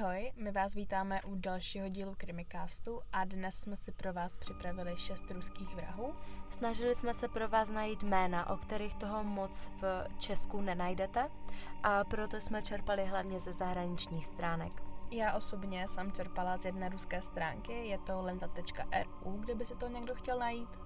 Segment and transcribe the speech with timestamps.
[0.00, 4.96] Ahoj, my vás vítáme u dalšího dílu Krimikástu a dnes jsme si pro vás připravili
[4.96, 6.14] šest ruských vrahů.
[6.50, 11.30] Snažili jsme se pro vás najít jména, o kterých toho moc v Česku nenajdete
[11.82, 14.72] a proto jsme čerpali hlavně ze zahraničních stránek.
[15.10, 19.88] Já osobně jsem čerpala z jedné ruské stránky, je to lenta.ru, kde by si to
[19.88, 20.78] někdo chtěl najít.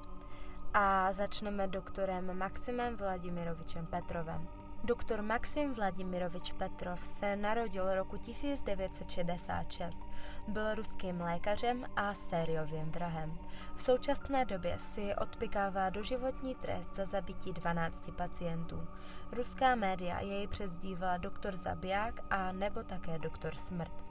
[0.75, 4.64] A začneme doktorem Maximem Vladimirovičem Petrovem.
[4.85, 10.05] Doktor Maxim Vladimirovič Petrov se narodil roku 1966.
[10.49, 13.39] Byl ruským lékařem a sériovým vrahem.
[13.77, 18.89] V současné době si odpikává doživotní trest za zabití 12 pacientů.
[19.33, 24.05] Ruská média jej přezdívala doktor Zabiják a nebo také doktor Smrt.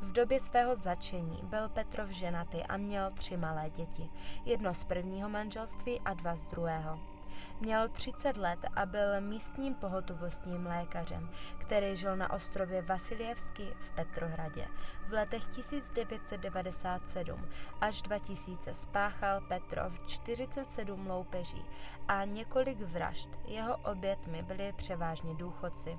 [0.00, 4.10] V době svého začení byl Petrov ženatý a měl tři malé děti.
[4.44, 7.15] Jedno z prvního manželství a dva z druhého.
[7.60, 14.66] Měl 30 let a byl místním pohotovostním lékařem, který žil na ostrově Vasiljevsky v Petrohradě.
[15.08, 17.48] V letech 1997
[17.80, 21.64] až 2000 spáchal Petrov 47 loupeží
[22.08, 23.30] a několik vražd.
[23.44, 25.98] Jeho obětmi byli převážně důchodci.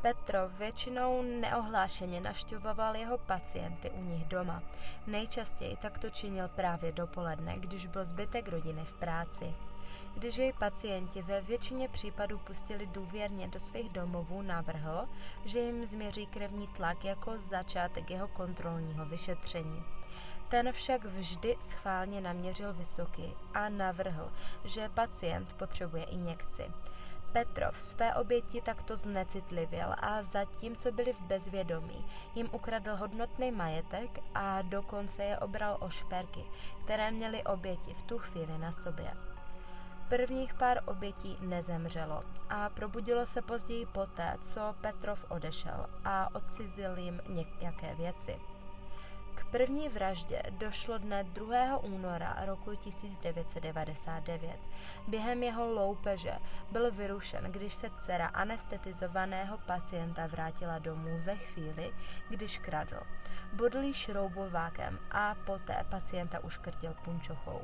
[0.00, 4.62] Petrov většinou neohlášeně navštěvoval jeho pacienty u nich doma.
[5.06, 9.54] Nejčastěji tak to činil právě dopoledne, když byl zbytek rodiny v práci.
[10.14, 15.08] Když jej pacienti ve většině případů pustili důvěrně do svých domovů, navrhl,
[15.44, 19.84] že jim změří krevní tlak jako začátek jeho kontrolního vyšetření.
[20.48, 24.32] Ten však vždy schválně naměřil vysoký a navrhl,
[24.64, 26.64] že pacient potřebuje injekci.
[27.32, 34.62] Petrov své oběti takto znecitlivěl a zatímco byli v bezvědomí, jim ukradl hodnotný majetek a
[34.62, 36.44] dokonce je obral o šperky,
[36.84, 39.29] které měly oběti v tu chvíli na sobě.
[40.10, 47.20] Prvních pár obětí nezemřelo a probudilo se později poté, co Petrov odešel a odcizil jim
[47.60, 48.40] nějaké věci.
[49.34, 51.78] K první vraždě došlo dne 2.
[51.78, 54.56] února roku 1999.
[55.08, 56.32] Během jeho loupeže
[56.70, 61.94] byl vyrušen, když se dcera anestetizovaného pacienta vrátila domů ve chvíli,
[62.30, 63.00] když kradl.
[63.52, 67.60] Bodl šroubovákem a poté pacienta uškrtil punčochou.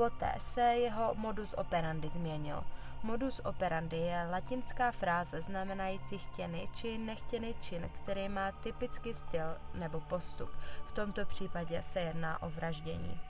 [0.00, 2.64] Poté se jeho modus operandi změnil.
[3.02, 10.00] Modus operandi je latinská fráze znamenající chtěný či nechtěný čin, který má typický styl nebo
[10.00, 10.50] postup.
[10.86, 13.20] V tomto případě se jedná o vraždění.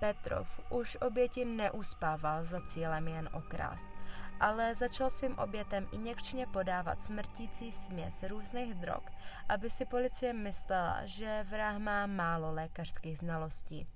[0.00, 3.86] Petrov už oběti neuspával za cílem jen okrást,
[4.40, 9.02] ale začal svým obětem injekčně podávat smrtící směs různých drog,
[9.48, 13.86] aby si policie myslela, že vrah má málo lékařských znalostí.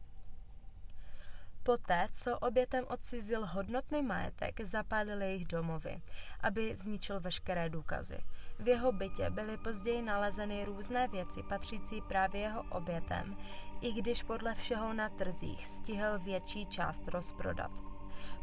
[1.65, 6.03] Poté, co obětem odcizil hodnotný majetek, zapálil jejich domovy,
[6.41, 8.19] aby zničil veškeré důkazy.
[8.59, 13.37] V jeho bytě byly později nalezeny různé věci patřící právě jeho obětem,
[13.81, 17.71] i když podle všeho na trzích stihl větší část rozprodat.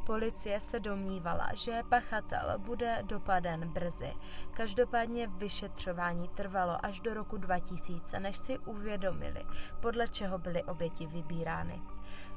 [0.06, 4.14] Policie se domnívala, že pachatel bude dopaden brzy.
[4.53, 9.46] Každopádně vyšetřování trvalo až do roku 2000, než si uvědomili,
[9.80, 11.82] podle čeho byly oběti vybírány.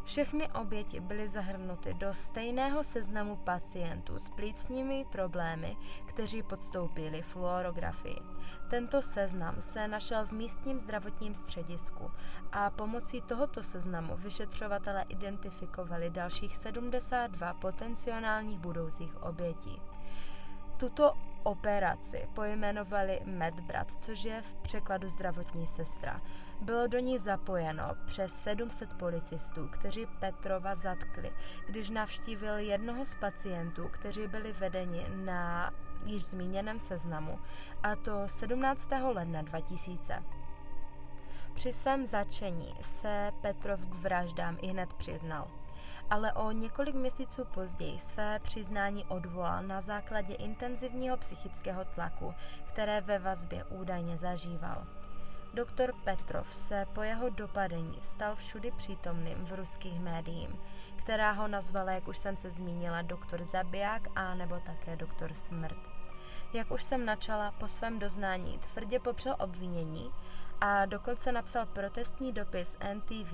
[0.05, 5.77] Všechny oběti byly zahrnuty do stejného seznamu pacientů s plícními problémy,
[6.07, 8.17] kteří podstoupili fluorografii.
[8.71, 12.11] Tento seznam se našel v místním zdravotním středisku
[12.53, 19.83] a pomocí tohoto seznamu vyšetřovatele identifikovali dalších 72 potenciálních budoucích obětí.
[20.77, 26.21] Tuto operaci pojmenovali Medbrat, což je v překladu zdravotní sestra.
[26.61, 31.33] Bylo do ní zapojeno přes 700 policistů, kteří Petrova zatkli,
[31.67, 35.71] když navštívil jednoho z pacientů, kteří byli vedeni na
[36.05, 37.39] již zmíněném seznamu,
[37.83, 38.91] a to 17.
[39.13, 40.23] ledna 2000.
[41.55, 45.49] Při svém začení se Petrov k vraždám i hned přiznal
[46.11, 52.35] ale o několik měsíců později své přiznání odvolal na základě intenzivního psychického tlaku,
[52.65, 54.87] které ve vazbě údajně zažíval.
[55.55, 60.49] Doktor Petrov se po jeho dopadení stal všudy přítomným v ruských médiích,
[60.97, 65.77] která ho nazvala, jak už jsem se zmínila, doktor Zabiják a nebo také doktor Smrt.
[66.53, 70.11] Jak už jsem načala po svém doznání, tvrdě popřel obvinění
[70.61, 73.33] a dokonce napsal protestní dopis NTV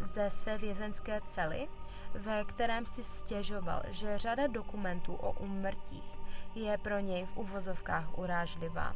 [0.00, 1.68] ze své vězenské cely,
[2.14, 6.18] ve kterém si stěžoval, že řada dokumentů o úmrtích
[6.54, 8.94] je pro něj v uvozovkách urážlivá.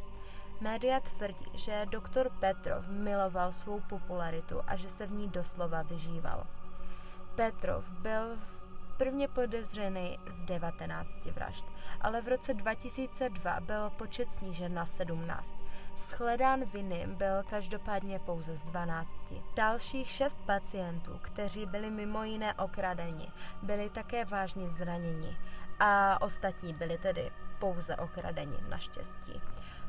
[0.61, 6.47] Média tvrdí, že doktor Petrov miloval svou popularitu a že se v ní doslova vyžíval.
[7.35, 8.37] Petrov byl
[8.97, 11.65] prvně podezřený z 19 vražd,
[12.01, 15.55] ale v roce 2002 byl počet snížen na 17.
[15.97, 19.33] Shledán viny byl každopádně pouze z 12.
[19.55, 25.37] Dalších šest pacientů, kteří byli mimo jiné okradeni, byli také vážně zraněni
[25.79, 29.41] a ostatní byli tedy pouze okradeni naštěstí.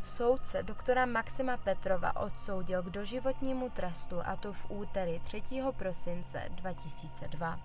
[0.05, 5.43] Soudce doktora Maxima Petrova odsoudil k doživotnímu trestu a to v úterý 3.
[5.77, 7.61] prosince 2002.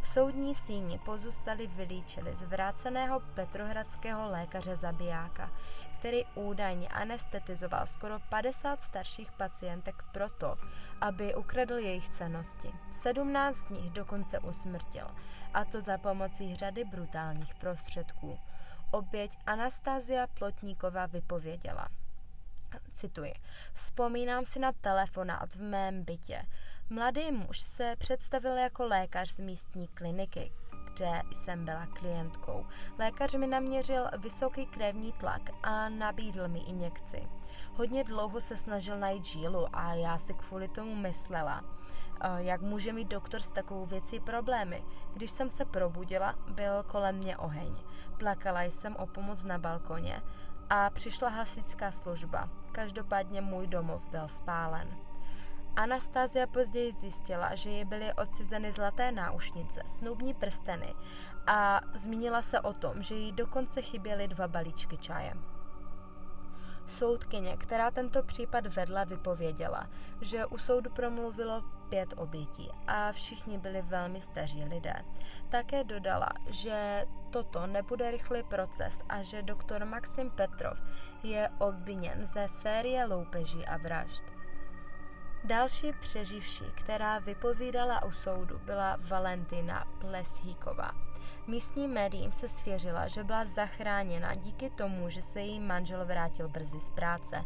[0.00, 5.50] V soudní síni pozůstali vylíčili zvráceného petrohradského lékaře zabijáka,
[5.98, 10.56] který údajně anestetizoval skoro 50 starších pacientek proto,
[11.00, 12.72] aby ukradl jejich cenosti.
[12.90, 15.06] 17 z nich dokonce usmrtil,
[15.54, 18.38] a to za pomocí řady brutálních prostředků.
[18.94, 21.88] Oběť Anastázia Plotníková vypověděla.
[22.92, 23.34] Cituji.
[23.72, 26.42] Vzpomínám si na telefonát v mém bytě.
[26.90, 30.52] Mladý muž se představil jako lékař z místní kliniky,
[30.94, 32.66] kde jsem byla klientkou.
[32.98, 37.28] Lékař mi naměřil vysoký krevní tlak a nabídl mi injekci.
[37.72, 41.64] Hodně dlouho se snažil najít žílu a já si kvůli tomu myslela,
[42.36, 44.84] jak může mít doktor s takovou věcí problémy.
[45.14, 47.76] Když jsem se probudila, byl kolem mě oheň.
[48.18, 50.22] Plakala jsem o pomoc na balkoně
[50.70, 52.48] a přišla hasičská služba.
[52.72, 54.88] Každopádně můj domov byl spálen.
[55.76, 60.94] Anastázia později zjistila, že jí byly odcizeny zlaté náušnice, snoubní prsteny
[61.46, 65.34] a zmínila se o tom, že jí dokonce chyběly dva balíčky čaje.
[66.86, 69.88] Soudkyně, která tento případ vedla, vypověděla,
[70.20, 75.04] že u soudu promluvilo pět obětí a všichni byli velmi staří lidé.
[75.48, 80.78] Také dodala, že toto nebude rychlý proces a že doktor Maxim Petrov
[81.22, 84.24] je obviněn ze série loupeží a vražd.
[85.44, 91.13] Další přeživší, která vypovídala u soudu, byla Valentina Pleshíková.
[91.46, 96.80] Místní médiím se svěřila, že byla zachráněna díky tomu, že se její manžel vrátil brzy
[96.80, 97.44] z práce.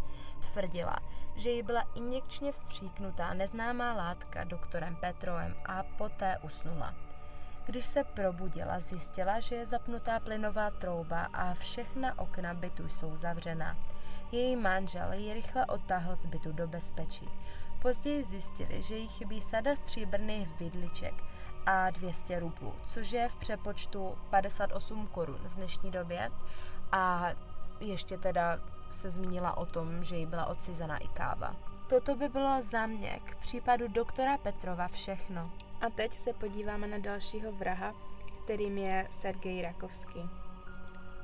[0.52, 0.96] Tvrdila,
[1.34, 6.94] že jí byla injekčně vstříknutá neznámá látka doktorem Petrovem a poté usnula.
[7.66, 13.76] Když se probudila, zjistila, že je zapnutá plynová trouba a všechna okna bytu jsou zavřená.
[14.32, 17.28] Její manžel ji rychle odtáhl z bytu do bezpečí.
[17.82, 21.14] Později zjistili, že jí chybí sada stříbrných vidliček
[21.68, 26.30] a 200 rublů, což je v přepočtu 58 korun v dnešní době.
[26.92, 27.30] A
[27.80, 28.58] ještě teda
[28.90, 31.56] se zmínila o tom, že jí byla odcizena i káva.
[31.88, 35.50] Toto by bylo za mě k případu doktora Petrova všechno.
[35.80, 37.94] A teď se podíváme na dalšího vraha,
[38.44, 40.30] kterým je Sergej Rakovský.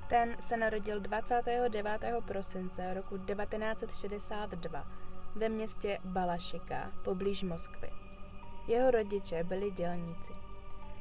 [0.09, 2.03] Ten se narodil 29.
[2.25, 4.87] prosince roku 1962
[5.35, 8.04] ve městě Balašika, poblíž Moskvy.
[8.67, 10.33] Jeho rodiče byli dělníci.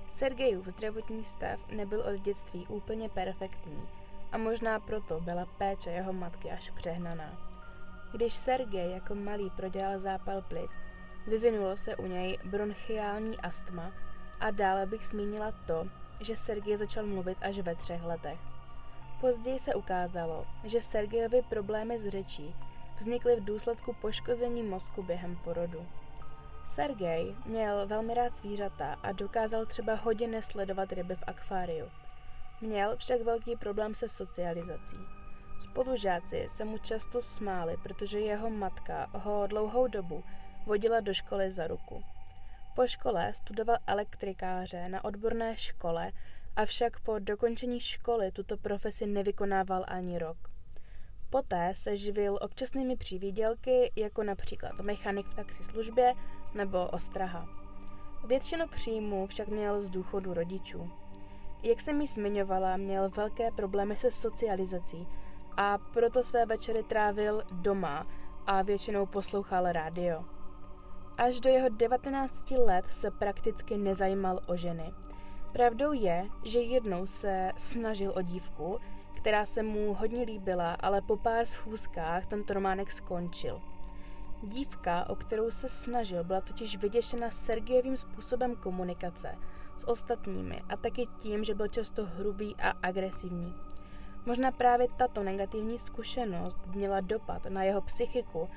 [0.07, 3.81] Sergejův zdravotní stav nebyl od dětství úplně perfektní
[4.31, 7.53] a možná proto byla péče jeho matky až přehnaná.
[8.11, 10.71] Když Sergej jako malý prodělal zápal plic,
[11.27, 13.91] vyvinulo se u něj bronchiální astma
[14.39, 15.87] a dále bych zmínila to,
[16.21, 18.39] že Sergej začal mluvit až ve třech letech.
[19.21, 22.55] Později se ukázalo, že Sergejovi problémy s řečí
[22.97, 25.85] vznikly v důsledku poškození mozku během porodu.
[26.65, 31.85] Sergej měl velmi rád zvířata a dokázal třeba hodiny sledovat ryby v akváriu.
[32.61, 34.97] Měl však velký problém se socializací.
[35.59, 40.23] Spolužáci se mu často smáli, protože jeho matka ho dlouhou dobu
[40.65, 42.03] vodila do školy za ruku.
[42.75, 46.11] Po škole studoval elektrikáře na odborné škole,
[46.55, 50.37] avšak po dokončení školy tuto profesi nevykonával ani rok.
[51.29, 56.13] Poté se živil občasnými přívídělky, jako například mechanik v taxislužbě
[56.55, 57.47] nebo ostraha.
[58.27, 60.89] Většinu příjmů však měl z důchodu rodičů.
[61.63, 65.07] Jak jsem mi zmiňovala, měl velké problémy se socializací
[65.57, 68.07] a proto své večery trávil doma
[68.47, 70.25] a většinou poslouchal rádio.
[71.17, 74.93] Až do jeho 19 let se prakticky nezajímal o ženy.
[75.51, 78.79] Pravdou je, že jednou se snažil o dívku,
[79.13, 83.61] která se mu hodně líbila, ale po pár schůzkách tento románek skončil.
[84.43, 89.35] Dívka, o kterou se snažil, byla totiž vyděšena Sergejovým způsobem komunikace
[89.77, 93.55] s ostatními a taky tím, že byl často hrubý a agresivní.
[94.25, 98.49] Možná právě tato negativní zkušenost měla dopad na jeho psychiku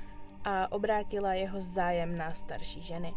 [0.44, 3.14] a obrátila jeho zájem na starší ženy.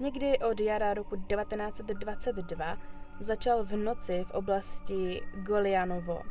[0.00, 2.78] Někdy od jara roku 1922
[3.20, 6.22] začal v noci v oblasti Golianovo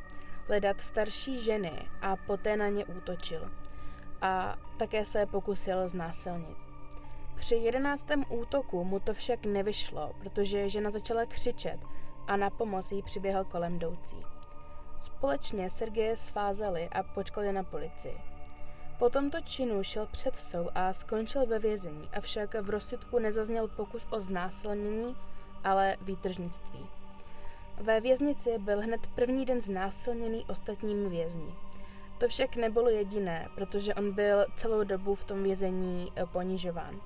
[0.48, 3.52] hledat starší ženy a poté na ně útočil.
[4.26, 6.58] A také se pokusil znásilnit.
[7.36, 11.80] Při jedenáctém útoku mu to však nevyšlo, protože žena začala křičet
[12.28, 14.18] a na pomoc jí přiběhl kolem jdoucí.
[15.00, 18.18] Společně Sergeje svázali a počkali na policii.
[19.00, 24.08] Po tomto činu šel před sou a skončil ve vězení, avšak v rozsudku nezazněl pokus
[24.10, 25.16] o znásilnění,
[25.64, 26.90] ale výtržnictví.
[27.78, 31.56] Ve věznici byl hned první den znásilněný ostatními vězni.
[32.18, 37.02] To však nebylo jediné, protože on byl celou dobu v tom vězení eh, ponižován.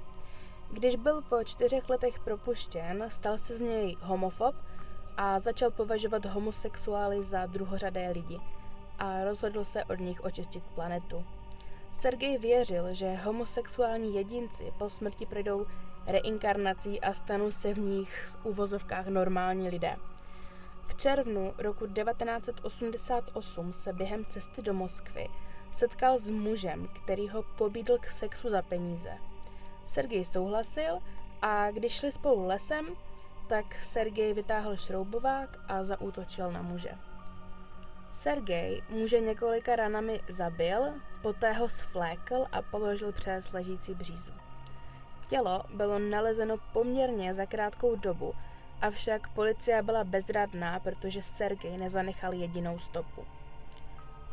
[0.71, 4.55] Když byl po čtyřech letech propuštěn, stal se z něj homofob
[5.17, 8.39] a začal považovat homosexuály za druhořadé lidi
[8.99, 11.25] a rozhodl se od nich očistit planetu.
[11.89, 15.65] Sergej věřil, že homosexuální jedinci po smrti projdou
[16.07, 19.95] reinkarnací a stanou se v nich v uvozovkách normální lidé.
[20.89, 25.27] V červnu roku 1988 se během cesty do Moskvy
[25.71, 29.09] setkal s mužem, který ho pobídl k sexu za peníze.
[29.85, 30.99] Sergej souhlasil
[31.41, 32.85] a když šli spolu lesem,
[33.47, 36.91] tak Sergej vytáhl šroubovák a zaútočil na muže.
[38.09, 40.79] Sergej muže několika ranami zabil,
[41.21, 44.33] poté ho svlékl a položil přes ležící břízu.
[45.29, 48.33] Tělo bylo nalezeno poměrně za krátkou dobu,
[48.81, 53.25] avšak policie byla bezradná, protože Sergej nezanechal jedinou stopu.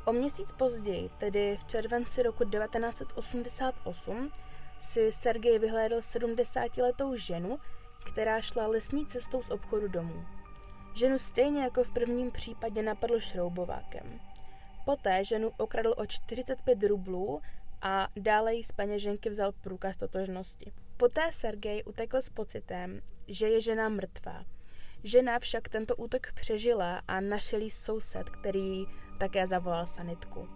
[0.04, 4.32] O měsíc později, tedy v červenci roku 1988,
[4.80, 7.58] si Sergej vyhlédl 70-letou ženu,
[8.10, 10.24] která šla lesní cestou z obchodu domů.
[10.94, 14.20] Ženu stejně jako v prvním případě napadl šroubovákem.
[14.84, 17.40] Poté ženu okradl o 45 rublů
[17.82, 20.72] a dále jí z peněženky vzal průkaz totožnosti.
[20.96, 24.44] Poté Sergej utekl s pocitem, že je žena mrtvá.
[25.04, 28.84] Žena však tento útok přežila a našel jí soused, který
[29.18, 30.48] také zavolal sanitku.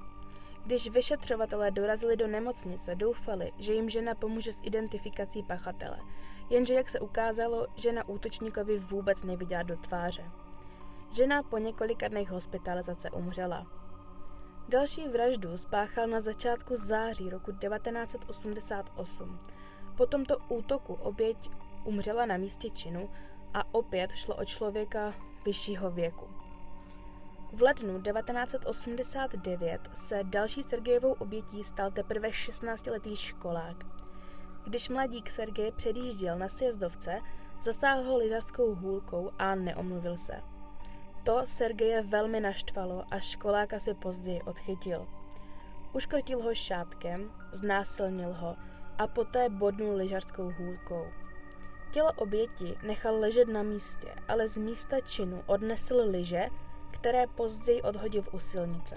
[0.66, 5.98] Když vyšetřovatelé dorazili do nemocnice, doufali, že jim žena pomůže s identifikací pachatele.
[6.50, 10.24] Jenže, jak se ukázalo, žena útočníkovi vůbec neviděla do tváře.
[11.12, 13.66] Žena po několika dnech hospitalizace umřela.
[14.68, 19.38] Další vraždu spáchal na začátku září roku 1988.
[20.00, 21.50] Po tomto útoku oběť
[21.84, 23.10] umřela na místě činu
[23.54, 25.14] a opět šlo o člověka
[25.44, 26.28] vyššího věku.
[27.52, 33.76] V lednu 1989 se další Sergejovou obětí stal teprve 16-letý školák.
[34.64, 37.20] Když mladík Sergej předjížděl na sjezdovce,
[37.62, 40.42] zasáhl ho lyžařskou hůlkou a neomluvil se.
[41.22, 45.06] To Sergeje velmi naštvalo a školáka si později odchytil.
[45.92, 48.56] Uškrtil ho šátkem, znásilnil ho
[49.00, 51.06] a poté bodnul lyžařskou hůlkou.
[51.92, 56.46] Tělo oběti nechal ležet na místě, ale z místa činu odnesl lyže,
[56.90, 58.96] které později odhodil u silnice.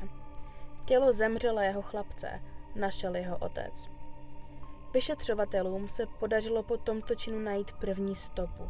[0.86, 2.42] Tělo zemřelého chlapce
[2.76, 3.90] našel jeho otec.
[4.94, 8.70] Vyšetřovatelům se podařilo po tomto činu najít první stopu.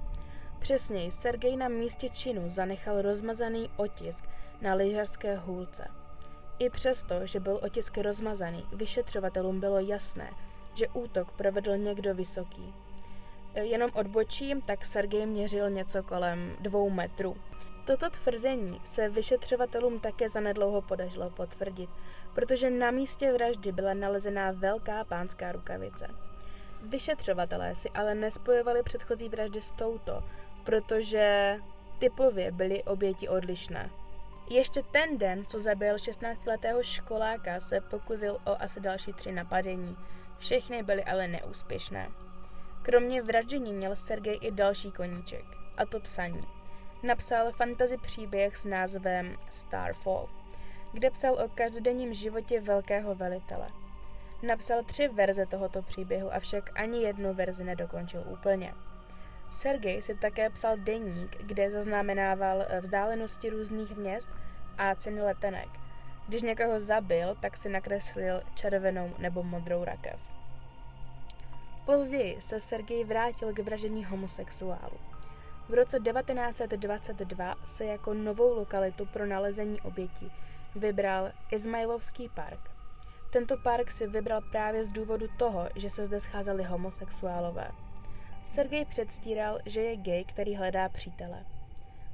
[0.59, 4.25] Přesněji, Sergej na místě činu zanechal rozmazaný otisk
[4.61, 5.87] na lyžařské hůlce.
[6.59, 10.29] I přesto, že byl otisk rozmazaný, vyšetřovatelům bylo jasné,
[10.73, 12.73] že útok provedl někdo vysoký.
[13.55, 17.37] Jenom odbočím, tak Sergej měřil něco kolem dvou metrů.
[17.85, 21.89] Toto tvrzení se vyšetřovatelům také zanedlouho podařilo potvrdit,
[22.33, 26.07] protože na místě vraždy byla nalezená velká pánská rukavice.
[26.81, 30.23] Vyšetřovatelé si ale nespojovali předchozí vraždy s touto,
[30.63, 31.57] protože
[31.99, 33.89] typově byly oběti odlišné.
[34.49, 39.97] Ještě ten den, co zabil 16-letého školáka, se pokusil o asi další tři napadení.
[40.43, 42.11] Všechny byly ale neúspěšné.
[42.81, 45.45] Kromě vraždění měl Sergej i další koníček,
[45.77, 46.43] a to psaní.
[47.03, 50.29] Napsal fantasy příběh s názvem Starfall,
[50.93, 53.67] kde psal o každodenním životě velkého velitele.
[54.41, 58.73] Napsal tři verze tohoto příběhu, avšak ani jednu verzi nedokončil úplně.
[59.49, 64.29] Sergej si také psal deník, kde zaznamenával vzdálenosti různých měst
[64.77, 65.69] a ceny letenek.
[66.27, 70.32] Když někoho zabil, tak si nakreslil červenou nebo modrou rakev.
[71.85, 74.97] Později se Sergej vrátil k vražení homosexuálu.
[75.69, 80.31] V roce 1922 se jako novou lokalitu pro nalezení obětí
[80.75, 82.59] vybral Izmailovský park.
[83.31, 87.71] Tento park si vybral právě z důvodu toho, že se zde scházeli homosexuálové.
[88.43, 91.45] Sergej předstíral, že je gay, který hledá přítele.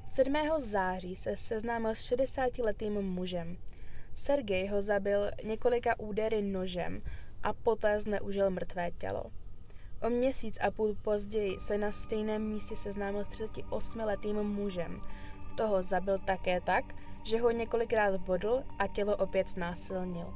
[0.07, 0.35] 7.
[0.57, 3.57] září se seznámil s 60-letým mužem.
[4.13, 7.01] Sergej ho zabil několika údery nožem
[7.43, 9.23] a poté zneužil mrtvé tělo.
[10.01, 15.01] O měsíc a půl později se na stejném místě seznámil s 38-letým mužem.
[15.57, 16.85] Toho zabil také tak,
[17.23, 20.33] že ho několikrát bodl a tělo opět znásilnil.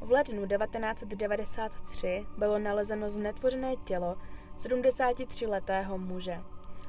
[0.00, 4.16] V lednu 1993 bylo nalezeno znetvořené tělo
[4.56, 6.40] 73-letého muže.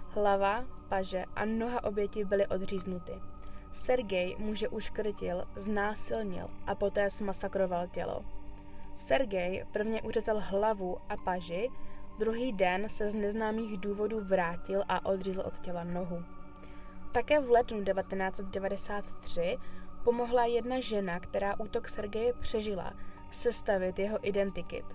[0.09, 3.13] Hlava, paže a noha oběti byly odříznuty.
[3.71, 8.36] Sergej muže uškrtil, znásilnil a poté smasakroval tělo.
[8.97, 11.69] Sergej prvně uřezal hlavu a paži,
[12.19, 16.23] druhý den se z neznámých důvodů vrátil a odřízl od těla nohu.
[17.11, 19.57] Také v lednu 1993
[20.03, 22.93] pomohla jedna žena, která útok Sergeje přežila,
[23.31, 24.85] sestavit jeho identikit.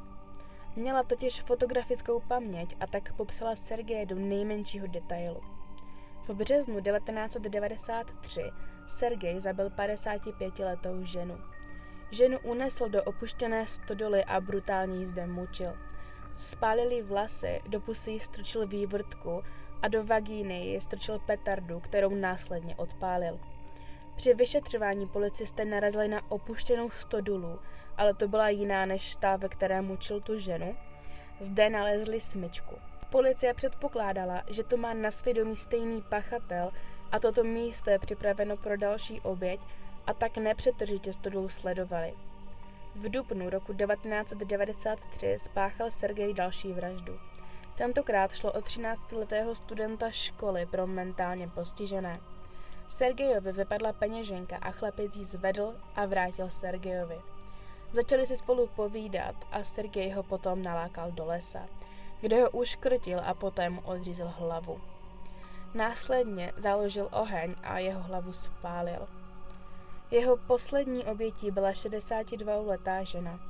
[0.77, 5.41] Měla totiž fotografickou paměť a tak popsala Sergeje do nejmenšího detailu.
[6.29, 8.43] V březnu 1993
[8.87, 11.39] Sergej zabil 55-letou ženu.
[12.13, 15.79] Ženu unesl do opuštěné stodoly a brutálně jí zde mučil.
[16.35, 19.43] Spálili vlasy, do pusy strčil vývrtku
[19.83, 23.41] a do vagíny jí strčil petardu, kterou následně odpálil.
[24.17, 27.59] Při vyšetřování policisté narazili na opuštěnou stodulu,
[27.97, 30.77] ale to byla jiná než ta, ve které mučil tu ženu.
[31.41, 32.75] Zde nalezli smyčku.
[33.11, 36.71] Policie předpokládala, že to má na svědomí stejný pachatel
[37.13, 39.61] a toto místo je připraveno pro další oběť
[40.07, 42.15] a tak nepřetržitě stodulu sledovali.
[42.95, 47.19] V dubnu roku 1993 spáchal Sergej další vraždu.
[47.77, 52.21] Tentokrát šlo o 13-letého studenta školy pro mentálně postižené.
[52.89, 57.21] Sergejovi vypadla peněženka a chlapec ji zvedl a vrátil Sergejovi.
[57.93, 61.67] Začali si spolu povídat a Sergej ho potom nalákal do lesa,
[62.21, 64.81] kde ho uškrtil a potom odřízl hlavu.
[65.75, 69.22] Následně založil oheň a jeho hlavu spálil.
[70.13, 73.41] Jeho poslední obětí byla 62-letá žena.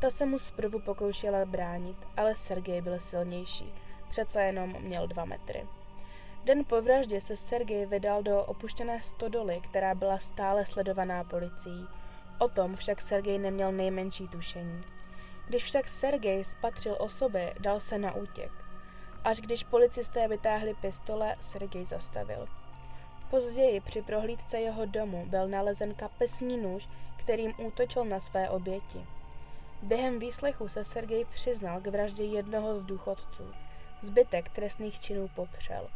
[0.00, 3.74] Ta se mu zprvu pokoušela bránit, ale Sergej byl silnější.
[4.10, 5.66] Přece jenom měl dva metry.
[6.44, 11.86] Den po vraždě se Sergej vydal do opuštěné stodoly, která byla stále sledovaná policií.
[12.38, 14.84] O tom však Sergej neměl nejmenší tušení.
[15.48, 18.52] Když však Sergej spatřil osoby, dal se na útěk.
[19.24, 22.46] Až když policisté vytáhli pistole, Sergej zastavil.
[23.32, 29.06] Později při prohlídce jeho domu byl nalezen kapesní nůž, kterým útočil na své oběti.
[29.82, 33.42] Během výslechu se Sergej přiznal k vraždě jednoho z důchodců.
[34.02, 35.88] Zbytek trestných činů popřel.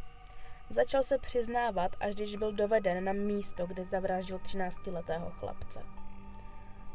[0.71, 5.83] Začal se přiznávat, až když byl doveden na místo, kde zavraždil 13-letého chlapce.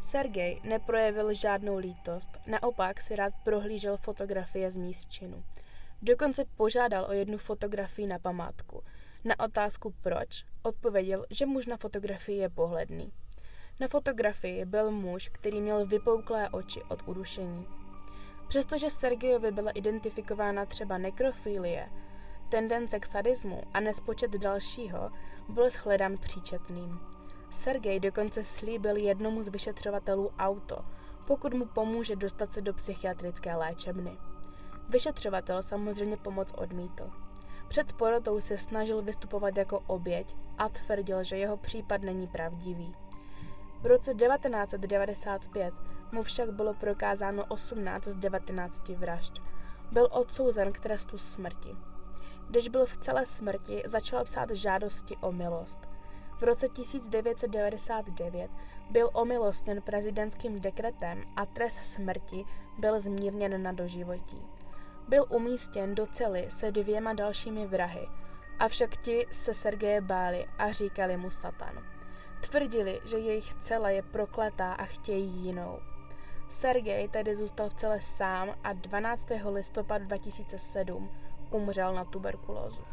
[0.01, 5.43] Sergej neprojevil žádnou lítost, naopak si rád prohlížel fotografie z míst činu.
[6.01, 8.84] Dokonce požádal o jednu fotografii na památku.
[9.25, 13.12] Na otázku proč odpověděl, že muž na fotografii je pohledný.
[13.79, 17.67] Na fotografii byl muž, který měl vypouklé oči od udušení.
[18.47, 21.89] Přestože Sergejovi byla identifikována třeba nekrofilie,
[22.49, 25.12] tendence k sadismu a nespočet dalšího,
[25.49, 26.99] byl shledan příčetným.
[27.49, 30.86] Sergej dokonce slíbil jednomu z vyšetřovatelů auto,
[31.27, 34.17] pokud mu pomůže dostat se do psychiatrické léčebny.
[34.89, 37.20] Vyšetřovatel samozřejmě pomoc odmítl.
[37.71, 42.91] Před porotou se snažil vystupovat jako oběť a tvrdil, že jeho případ není pravdivý.
[43.81, 45.73] V roce 1995
[46.12, 49.41] mu však bylo prokázáno 18 z 19 vražd.
[49.91, 51.69] Byl odsouzen k trestu smrti.
[52.49, 55.79] Když byl v celé smrti, začal psát žádosti o milost.
[56.39, 58.51] V roce 1999
[58.89, 62.45] byl omilostněn prezidentským dekretem a trest smrti
[62.77, 64.41] byl zmírněn na doživotí.
[65.12, 68.08] Byl umístěn do cely se dvěma dalšími vrahy,
[68.60, 71.76] avšak ti se Sergeje báli a říkali mu Satan.
[72.41, 75.80] Tvrdili, že jejich cela je prokletá a chtějí jinou.
[76.50, 79.28] Sergej tedy zůstal v cele sám a 12.
[79.50, 81.10] listopadu 2007
[81.50, 82.84] umřel na tuberkulózu.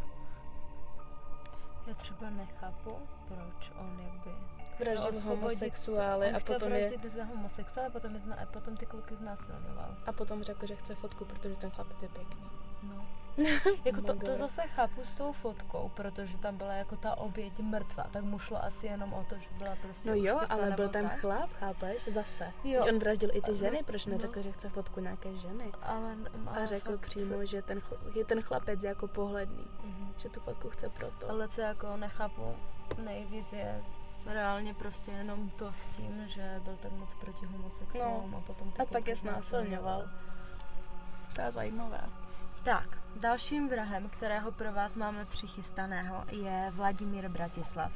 [1.87, 2.91] Já třeba nechápu,
[3.29, 6.91] proč on jakby Vraždil homosexuály a potom je...
[7.17, 9.97] za homosexuály a potom, je zna, a potom ty kluky znásilňoval.
[10.07, 12.51] A potom řekl, že chce fotku, protože ten chlapec je pěkný.
[12.83, 13.07] No.
[13.85, 18.05] jako to, to zase chápu s tou fotkou, protože tam byla jako ta oběť mrtvá,
[18.11, 21.03] tak mu šlo asi jenom o to, že byla prostě No jo, ale byl tam
[21.03, 21.21] tak?
[21.21, 22.53] chlap, chápeš, zase.
[22.65, 22.85] Jo.
[22.89, 24.13] On vraždil i ty ženy, proč no.
[24.13, 24.43] neřekl, no.
[24.43, 25.73] že chce fotku nějaké ženy?
[25.83, 27.47] Ale, ale a řekl přímo, se...
[27.47, 30.13] že ten, chl- je ten chlapec jako pohledný, mm-hmm.
[30.17, 31.31] že tu fotku chce proto.
[31.31, 32.57] Ale co jako nechápu
[33.05, 33.83] nejvíc je
[34.27, 38.39] reálně prostě jenom to s tím, že byl tak moc proti homosexuálům no.
[38.39, 40.09] a potom A pak je znásilňoval.
[41.35, 42.01] To je zajímavé.
[42.65, 47.93] Tak, dalším vrahem, kterého pro vás máme přichystaného, je Vladimír Bratislav.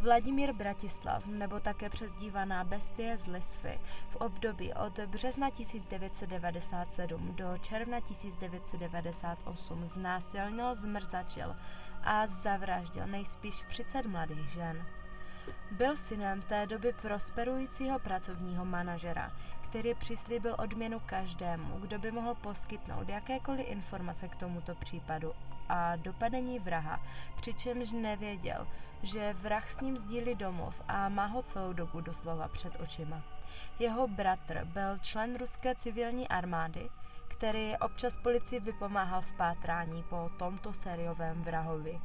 [0.00, 8.00] Vladimír Bratislav, nebo také přezdívaná Bestie z Lisvy, v období od března 1997 do června
[8.00, 11.56] 1998 znásilnil, zmrzačil
[12.02, 14.86] a zavraždil nejspíš 30 mladých žen.
[15.70, 19.32] Byl synem té doby prosperujícího pracovního manažera,
[19.68, 25.32] který přislíbil odměnu každému, kdo by mohl poskytnout jakékoliv informace k tomuto případu
[25.68, 27.00] a dopadení vraha,
[27.36, 28.66] přičemž nevěděl,
[29.02, 33.22] že vrah s ním sdílí domov a má ho celou dobu doslova před očima.
[33.78, 36.90] Jeho bratr byl člen ruské civilní armády,
[37.28, 42.00] který občas policii vypomáhal v pátrání po tomto sériovém vrahovi.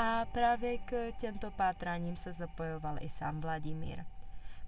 [0.00, 4.04] A právě k těmto pátráním se zapojoval i sám Vladimír.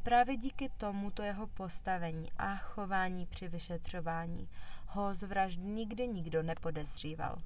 [0.02, 4.48] Právě díky tomuto jeho postavení a chování při vyšetřování
[4.86, 7.38] ho z vražd nikdy nikdo nepodezříval.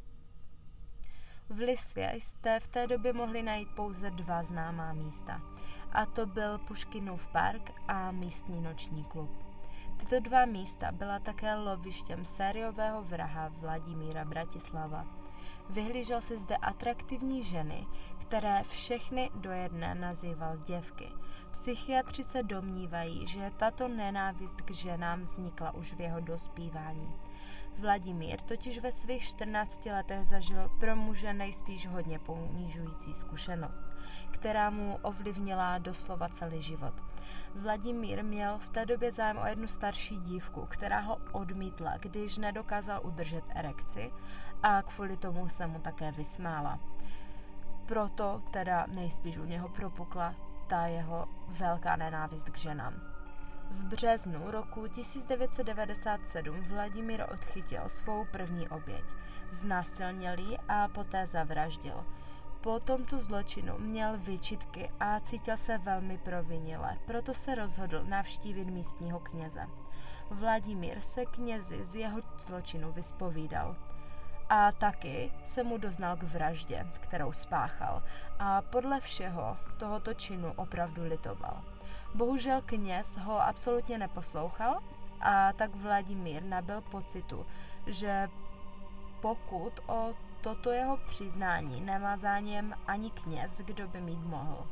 [1.49, 5.43] V Lisvě jste v té době mohli najít pouze dva známá místa,
[5.93, 9.45] a to byl Puškinův park a místní noční klub.
[9.97, 15.24] Tyto dva místa byla také lovištěm sériového vraha Vladimíra Bratislava.
[15.71, 17.87] Vyhlížel se zde atraktivní ženy,
[18.19, 21.09] které všechny do jedné nazýval děvky.
[21.51, 27.15] Psychiatři se domnívají, že tato nenávist k ženám vznikla už v jeho dospívání.
[27.79, 33.83] Vladimír totiž ve svých 14 letech zažil pro muže nejspíš hodně ponižující zkušenost,
[34.31, 36.95] která mu ovlivnila doslova celý život.
[37.55, 43.01] Vladimír měl v té době zájem o jednu starší dívku, která ho odmítla, když nedokázal
[43.05, 44.13] udržet erekci
[44.65, 46.79] a kvůli tomu se mu také vysmála.
[47.87, 50.35] Proto teda nejspíš u něho propukla
[50.67, 52.95] ta jeho velká nenávist k ženám.
[53.71, 59.05] V březnu roku 1997 Vladimír odchytil svou první oběť.
[59.51, 62.05] Znásilnil ji a poté zavraždil.
[62.61, 69.21] Po tomto zločinu měl vyčitky a cítil se velmi provinile, proto se rozhodl navštívit místního
[69.21, 69.67] kněze.
[70.31, 73.77] Vladimír se knězi z jeho zločinu vyspovídal
[74.49, 78.03] a taky se mu doznal k vraždě, kterou spáchal
[78.39, 81.63] a podle všeho tohoto činu opravdu litoval.
[82.15, 84.81] Bohužel kněz ho absolutně neposlouchal
[85.21, 87.47] a tak Vladimír nabil pocitu,
[87.87, 88.29] že
[89.21, 94.67] pokud o toto jeho přiznání nemá zájem ani kněz, kdo by mít mohl.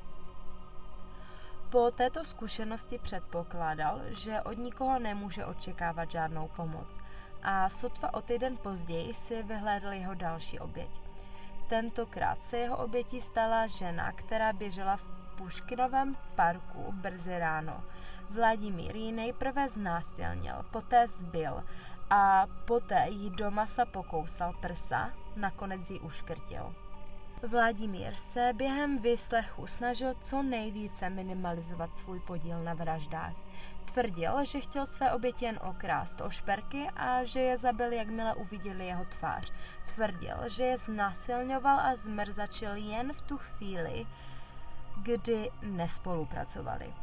[1.71, 6.99] Po této zkušenosti předpokládal, že od nikoho nemůže očekávat žádnou pomoc
[7.43, 10.91] a sotva o týden později si vyhlédl jeho další oběť.
[11.69, 17.85] Tentokrát se jeho obětí stala žena, která běžela v Puškinovém parku brzy ráno.
[18.31, 21.65] Vladimír ji nejprve znásilnil, poté zbil
[22.11, 26.75] a poté jí do masa pokousal prsa, nakonec ji uškrtil.
[27.49, 33.33] Vladimír se během výslechu snažil co nejvíce minimalizovat svůj podíl na vraždách.
[33.85, 38.87] Tvrdil, že chtěl své oběti jen okrást o šperky a že je zabil, jakmile uviděli
[38.87, 39.53] jeho tvář.
[39.95, 44.07] Tvrdil, že je znásilňoval a zmrzačil jen v tu chvíli,
[45.03, 46.95] kdy nespolupracovali.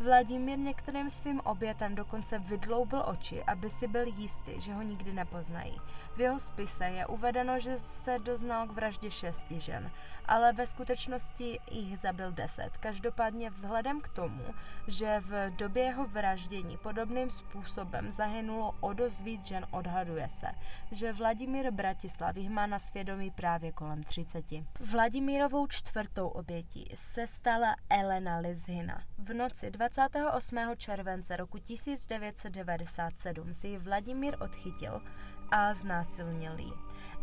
[0.00, 5.80] Vladimír některým svým obětem dokonce vydloubil oči, aby si byl jistý, že ho nikdy nepoznají.
[6.16, 9.90] V jeho spise je uvedeno, že se doznal k vraždě šesti žen,
[10.26, 12.76] ale ve skutečnosti jich zabil deset.
[12.76, 14.44] Každopádně vzhledem k tomu,
[14.86, 20.46] že v době jeho vraždění podobným způsobem zahynulo o dost víc žen, odhaduje se,
[20.92, 24.44] že Vladimír Bratislav jich má na svědomí právě kolem 30.
[24.80, 29.02] Vladimírovou čtvrtou obětí se stala Elena Lizhina.
[29.18, 30.76] V noci 28.
[30.76, 35.02] července roku 1997 si ji Vladimír odchytil
[35.50, 36.72] a znásilnil ji.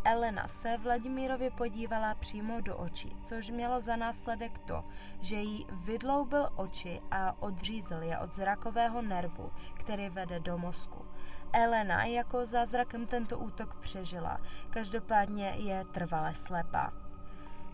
[0.05, 4.83] Elena se Vladimírovi podívala přímo do očí, což mělo za následek to,
[5.21, 11.05] že jí vydloubil oči a odřízl je od zrakového nervu, který vede do mozku.
[11.53, 16.93] Elena jako zázrakem tento útok přežila, každopádně je trvale slepá.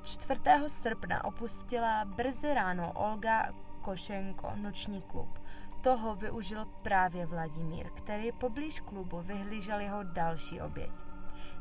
[0.03, 0.41] 4.
[0.67, 3.49] srpna opustila brzy ráno Olga
[3.81, 5.39] Košenko noční klub.
[5.81, 10.91] Toho využil právě Vladimír, který poblíž klubu vyhlížel jeho další oběť.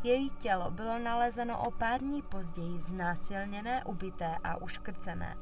[0.02, 5.36] Její tělo bylo nalezeno o pár dní později znásilněné, ubité a uškrcené.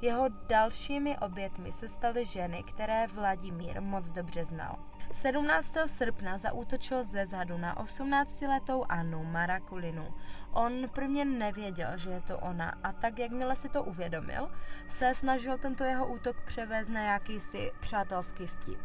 [0.00, 4.78] Jeho dalšími obětmi se staly ženy, které Vladimír moc dobře znal.
[5.12, 5.76] 17.
[5.86, 10.14] srpna zaútočil ze zadu na 18-letou Annu Marakulinu.
[10.52, 14.50] On prvně nevěděl, že je to ona a tak, jakmile si to uvědomil,
[14.88, 18.80] se snažil tento jeho útok převést na jakýsi přátelský vtip.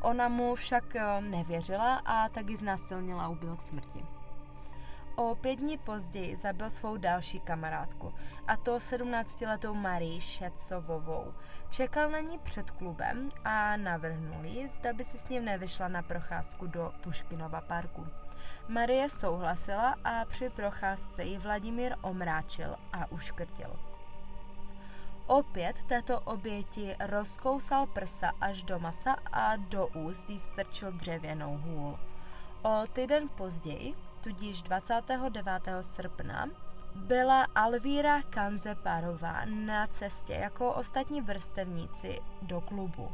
[0.00, 4.19] Ona mu však eh, nevěřila a tak ji znásilnila a ubil k smrti.
[5.20, 8.14] O pět dní později zabil svou další kamarádku,
[8.46, 11.34] a to 17-letou Marii Šecovovou.
[11.70, 16.02] Čekal na ní před klubem a navrhnul jí, zda by si s ním nevyšla na
[16.02, 18.06] procházku do Puškinova parku.
[18.68, 23.76] Marie souhlasila a při procházce ji Vladimír omráčil a uškrtil.
[25.26, 31.98] Opět této oběti rozkousal prsa až do masa a do úst jí strčil dřevěnou hůl.
[32.62, 35.44] O týden později, tudíž 29.
[35.80, 36.46] srpna,
[36.94, 43.10] byla Alvíra Kanzeparová na cestě jako ostatní vrstevníci do klubu.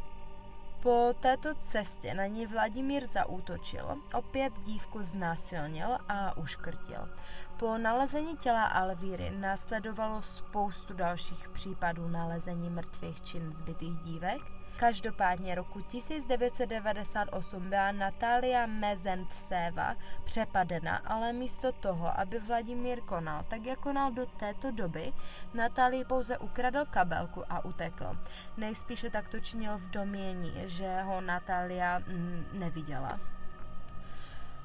[0.82, 7.08] Po této cestě na ní Vladimír zaútočil, opět dívku znásilnil a uškrtil.
[7.56, 15.80] Po nalezení těla Alvíry následovalo spoustu dalších případů nalezení mrtvých čin zbytých dívek Každopádně roku
[15.80, 24.26] 1998 byla Natália Mezentseva přepadena, ale místo toho, aby Vladimír konal, tak jak konal do
[24.26, 25.12] této doby,
[25.54, 28.18] Natálii pouze ukradl kabelku a utekl.
[28.56, 33.20] Nejspíše tak to činil v domění, že ho Natália mm, neviděla.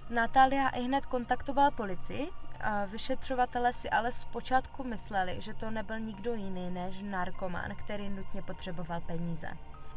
[0.09, 2.29] Natália i hned kontaktovala policii,
[2.63, 8.41] a vyšetřovatele si ale zpočátku mysleli, že to nebyl nikdo jiný než narkoman, který nutně
[8.41, 9.47] potřeboval peníze.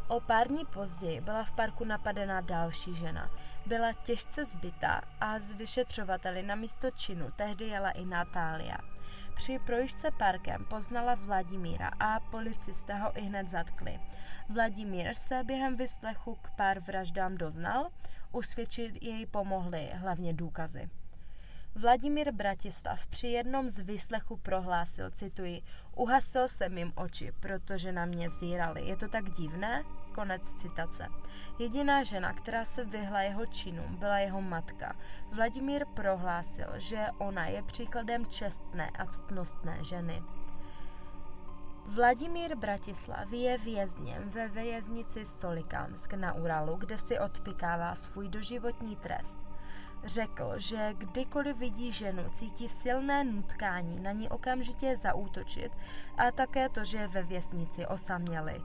[0.09, 3.31] O pár dní později byla v parku napadena další žena.
[3.67, 8.77] Byla těžce zbytá a z vyšetřovateli na místo činu tehdy jela i Natália.
[9.37, 14.01] Při projížďce parkem poznala Vladimíra a policisté ho i hned zatkli.
[14.49, 17.91] Vladimír se během vyslechu k pár vraždám doznal,
[18.33, 20.91] usvědčit jej pomohly hlavně důkazy.
[21.77, 25.63] Vladimír Bratislav při jednom z výslechů prohlásil, cituji,
[25.97, 28.87] uhasil jsem jim oči, protože na mě zírali.
[28.87, 29.85] Je to tak divné?
[30.15, 31.07] Konec citace.
[31.59, 34.97] Jediná žena, která se vyhla jeho činům, byla jeho matka.
[35.33, 40.23] Vladimír prohlásil, že ona je příkladem čestné a ctnostné ženy.
[41.87, 49.44] Vladimír Bratislav je vězněm ve věznici Solikamsk na Uralu, kde si odpikává svůj doživotní trest.
[50.05, 55.73] Řekl, že kdykoliv vidí ženu, cítí silné nutkání na ní okamžitě zaútočit
[56.17, 58.63] a také to, že je ve věznici osaměli.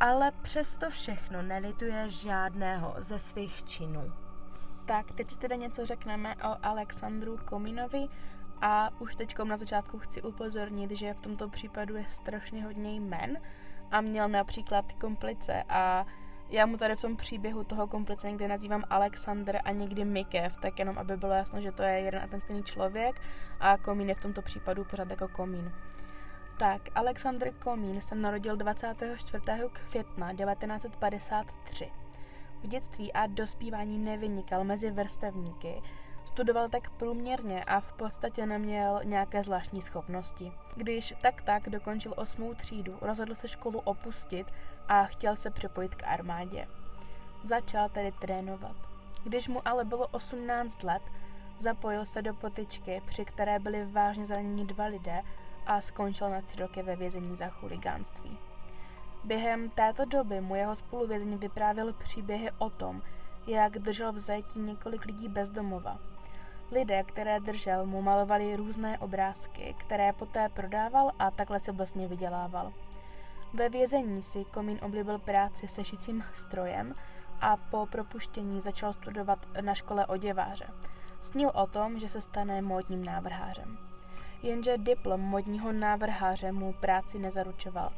[0.00, 4.12] Ale přesto všechno nelituje žádného ze svých činů.
[4.86, 8.06] Tak, teď si teda něco řekneme o Alexandru Kominovi
[8.60, 13.38] a už teď na začátku chci upozornit, že v tomto případu je strašně hodně jmen
[13.90, 16.06] a měl například komplice a
[16.54, 20.78] já mu tady v tom příběhu toho komplice někdy nazývám Alexander a někdy Mikev, tak
[20.78, 23.20] jenom aby bylo jasno, že to je jeden a ten stejný člověk
[23.60, 25.72] a Komín je v tomto případu pořád jako Komín.
[26.58, 29.42] Tak, Alexander Komín se narodil 24.
[29.72, 31.90] května 1953.
[32.62, 35.82] V dětství a dospívání nevynikal mezi vrstevníky,
[36.34, 40.52] Studoval tak průměrně a v podstatě neměl nějaké zvláštní schopnosti.
[40.76, 44.46] Když tak tak dokončil osmou třídu, rozhodl se školu opustit
[44.88, 46.68] a chtěl se připojit k armádě.
[47.44, 48.76] Začal tedy trénovat.
[49.24, 51.02] Když mu ale bylo 18 let,
[51.58, 55.22] zapojil se do potyčky, při které byli vážně zraněni dva lidé
[55.66, 58.38] a skončil na tři roky ve vězení za chuligánství.
[59.24, 63.02] Během této doby mu jeho spoluvězeň vyprávěl příběhy o tom,
[63.46, 66.13] jak držel v zajetí několik lidí bez domova.
[66.70, 72.72] Lidé, které držel, mu malovali různé obrázky, které poté prodával a takhle se vlastně vydělával.
[73.52, 76.94] Ve vězení si Komín oblíbil práci se šicím strojem
[77.40, 80.66] a po propuštění začal studovat na škole oděváře.
[81.20, 83.78] Snil o tom, že se stane módním návrhářem.
[84.42, 87.92] Jenže diplom modního návrháře mu práci nezaručoval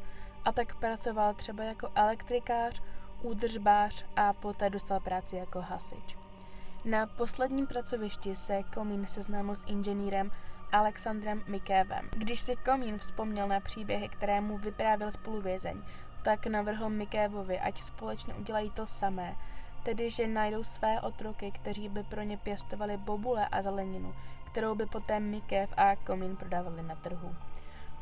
[0.45, 2.81] a tak pracoval třeba jako elektrikář,
[3.21, 6.17] údržbář a poté dostal práci jako hasič.
[6.87, 10.31] Na posledním pracovišti se Komín seznámil s inženýrem
[10.71, 12.09] Alexandrem Mikévem.
[12.11, 15.81] Když si Komín vzpomněl na příběhy, které mu vyprávěl spoluvězeň,
[16.23, 19.35] tak navrhl Mikévovi, ať společně udělají to samé,
[19.83, 24.15] tedy že najdou své otroky, kteří by pro ně pěstovali bobule a zeleninu,
[24.51, 27.35] kterou by poté Mikév a Komín prodávali na trhu.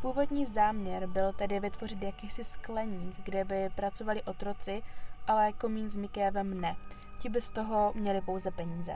[0.01, 4.83] Původní záměr byl tedy vytvořit jakýsi skleník, kde by pracovali otroci,
[5.27, 6.75] ale Komín s Mikévem ne.
[7.19, 8.95] Ti by z toho měli pouze peníze.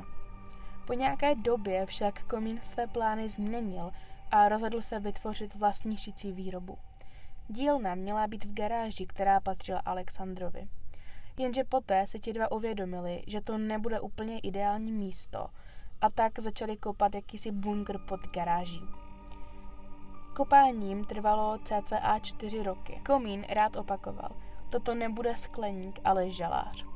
[0.88, 3.92] Po nějaké době však Komín své plány změnil
[4.32, 6.78] a rozhodl se vytvořit vlastní šicí výrobu.
[7.48, 10.68] Dílna měla být v garáži, která patřila Alexandrovi.
[11.38, 15.48] Jenže poté se ti dva uvědomili, že to nebude úplně ideální místo
[16.02, 18.82] a tak začali kopat jakýsi bunkr pod garáží.
[20.36, 23.02] Kopáním trvalo cca čtyři roky.
[23.06, 24.30] Komín rád opakoval,
[24.70, 26.89] toto nebude skleník, ale žalář.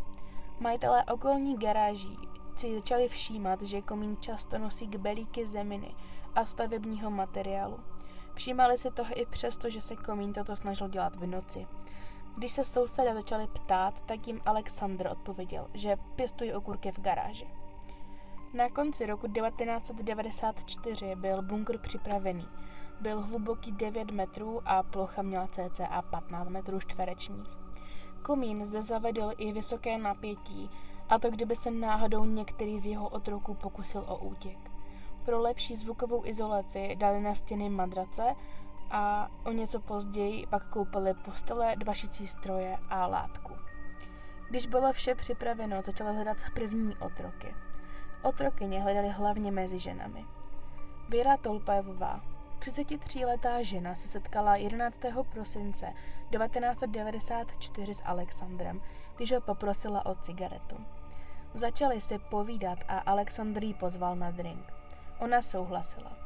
[0.64, 2.18] Majitelé okolních garáží
[2.56, 5.96] si začali všímat, že komín často nosí kbelíky zeminy
[6.36, 7.80] a stavebního materiálu.
[8.34, 11.68] Všímali si toho i přesto, že se komín toto snažil dělat v noci.
[12.38, 17.48] Když se sousedé začali ptát, tak jim Alexandr odpověděl, že pěstují okurky v garáži.
[18.54, 22.48] Na konci roku 1994 byl bunkr připravený.
[23.02, 27.63] Byl hluboký 9 metrů a plocha měla cca 15 metrů čtverečních.
[28.24, 30.70] Komín zde zavedl i vysoké napětí
[31.10, 34.58] a to kdyby se náhodou některý z jeho otroků pokusil o útěk.
[35.26, 38.36] Pro lepší zvukovou izolaci dali na stěny madrace
[38.92, 43.54] a o něco později pak koupili postele, dvašicí stroje a látku.
[44.50, 47.56] Když bylo vše připraveno, začali hledat první otroky.
[48.22, 50.26] Otrokyně hledali hlavně mezi ženami.
[51.10, 52.22] Věra Tolpajová,
[52.64, 55.00] 33-letá žena, se setkala 11.
[55.30, 55.94] prosince
[56.30, 58.82] 1994 s Alexandrem,
[59.16, 60.78] když ho poprosila o cigaretu.
[61.54, 64.74] Začali si povídat a Alexandr ji pozval na drink.
[65.20, 66.18] Ona souhlasila.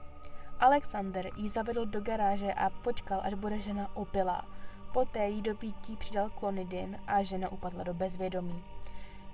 [0.60, 4.46] Alexander ji zavedl do garáže a počkal, až bude žena opilá.
[4.94, 8.64] Poté jí do pítí přidal klonidin a žena upadla do bezvědomí.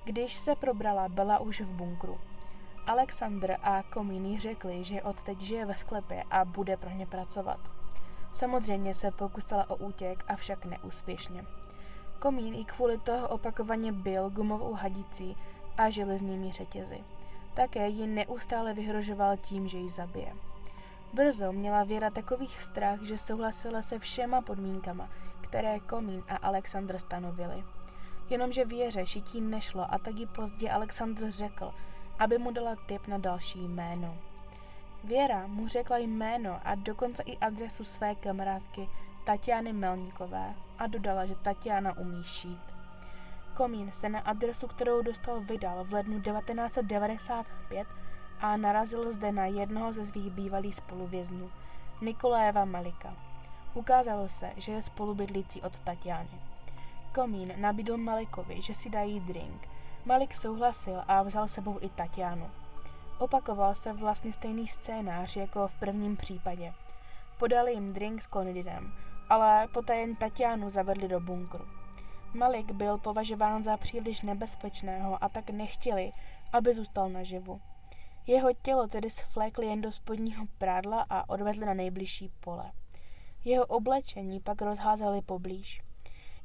[0.04, 2.20] Když se probrala, byla už v bunkru.
[2.88, 7.60] Alexandr a Komíny řekli, že odteď žije ve sklepě a bude pro ně pracovat.
[8.32, 11.46] Samozřejmě se pokusila o útěk, avšak neúspěšně.
[12.20, 15.38] Komín i kvůli toho opakovaně byl gumovou hadicí
[15.78, 17.00] a železnými řetězy.
[17.54, 20.36] Také ji neustále vyhrožoval tím, že ji zabije.
[21.14, 25.10] Brzo měla Věra takových strach, že souhlasila se všema podmínkama,
[25.42, 27.64] které Komín a Alexandr stanovili.
[28.30, 31.74] Jenomže Věře šití nešlo a tak ji později Alexandr řekl,
[32.24, 34.18] aby mu dala tip na další jméno.
[35.04, 38.90] Věra mu řekla jméno a dokonce i adresu své kamarádky
[39.24, 42.76] Tatiany Melníkové a dodala, že Tatiana umí šít.
[43.54, 47.88] Komín se na adresu, kterou dostal, vydal v lednu 1995
[48.40, 51.52] a narazil zde na jednoho ze svých bývalých spoluvězňů,
[52.02, 53.18] Nikoléva Malika.
[53.74, 56.42] Ukázalo se, že je spolubydlící od Tatiany.
[57.16, 59.73] Komín nabídl Malikovi, že si dají drink.
[60.06, 62.52] Malik souhlasil a vzal sebou i Tatianu.
[63.20, 66.74] Opakoval se vlastně stejný scénář jako v prvním případě.
[67.40, 68.94] Podali jim drink s klonidinem,
[69.30, 71.66] ale poté jen Tatianu zavedli do bunkru.
[72.34, 76.12] Malik byl považován za příliš nebezpečného a tak nechtěli,
[76.54, 77.62] aby zůstal naživu.
[78.28, 82.72] Jeho tělo tedy svlékli jen do spodního prádla a odvezli na nejbližší pole.
[83.46, 85.82] Jeho oblečení pak rozházeli poblíž.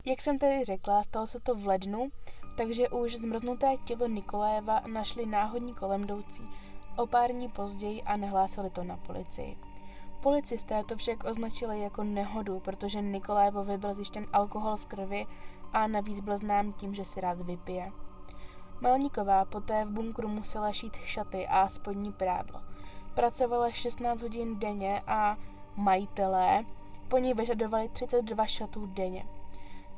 [0.05, 2.09] Jak jsem tedy řekla, stalo se to v lednu,
[2.59, 6.49] takže už zmrznuté tělo Nikoléva našli náhodní kolem jdoucí
[6.97, 9.57] o pár dní později a nehlásili to na policii.
[10.23, 15.27] Policisté to však označili jako nehodu, protože Nikolévovi byl zjištěn alkohol v krvi
[15.73, 17.93] a navíc byl znám tím, že si rád vypije.
[18.81, 22.61] Melníková poté v bunkru musela šít šaty a spodní prádlo.
[23.15, 25.37] Pracovala 16 hodin denně a
[25.77, 26.65] majitelé
[27.09, 29.38] po ní vyžadovali 32 šatů denně.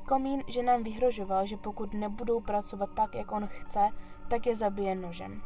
[0.08, 3.88] Komín že nám vyhrožoval, že pokud nebudou pracovat tak, jak on chce,
[4.28, 5.42] tak je zabije nožem.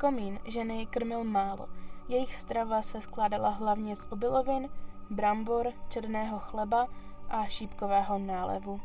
[0.00, 1.68] Komín ženy krmil málo.
[2.08, 4.68] Jejich strava se skládala hlavně z obilovin,
[5.10, 6.88] brambor, černého chleba
[7.28, 8.80] a šípkového nálevu.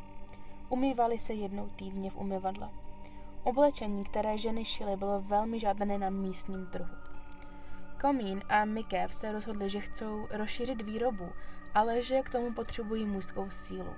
[0.69, 2.69] Umývali se jednou týdně v umyvadle.
[3.43, 6.95] Oblečení, které ženy šily, bylo velmi žádané na místním trhu.
[8.01, 11.29] Komín a Mikev se rozhodli, že chcou rozšířit výrobu,
[11.73, 13.93] ale že k tomu potřebují mužskou sílu.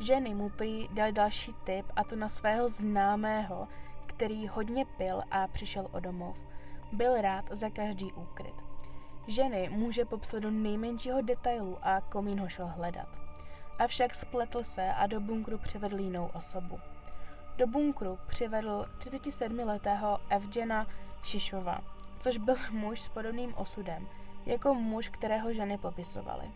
[0.00, 3.68] Ženy mu prý dali další tip a to na svého známého,
[4.06, 6.40] který hodně pil a přišel o domov.
[6.92, 8.54] Byl rád za každý úkryt.
[9.26, 13.08] Ženy může popsat do nejmenšího detailu a komín ho šel hledat.
[13.78, 16.78] Avšak spletl se a do bunkru přivedl jinou osobu.
[17.56, 20.86] Do bunkru přivedl 37-letého Evgena
[21.22, 21.80] Šišova,
[22.20, 24.08] což byl muž s podobným osudem,
[24.46, 26.50] jako muž, kterého ženy popisovaly.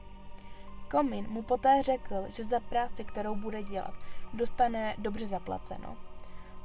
[0.92, 3.94] Komín mu poté řekl, že za práci, kterou bude dělat,
[4.32, 5.96] dostane dobře zaplaceno.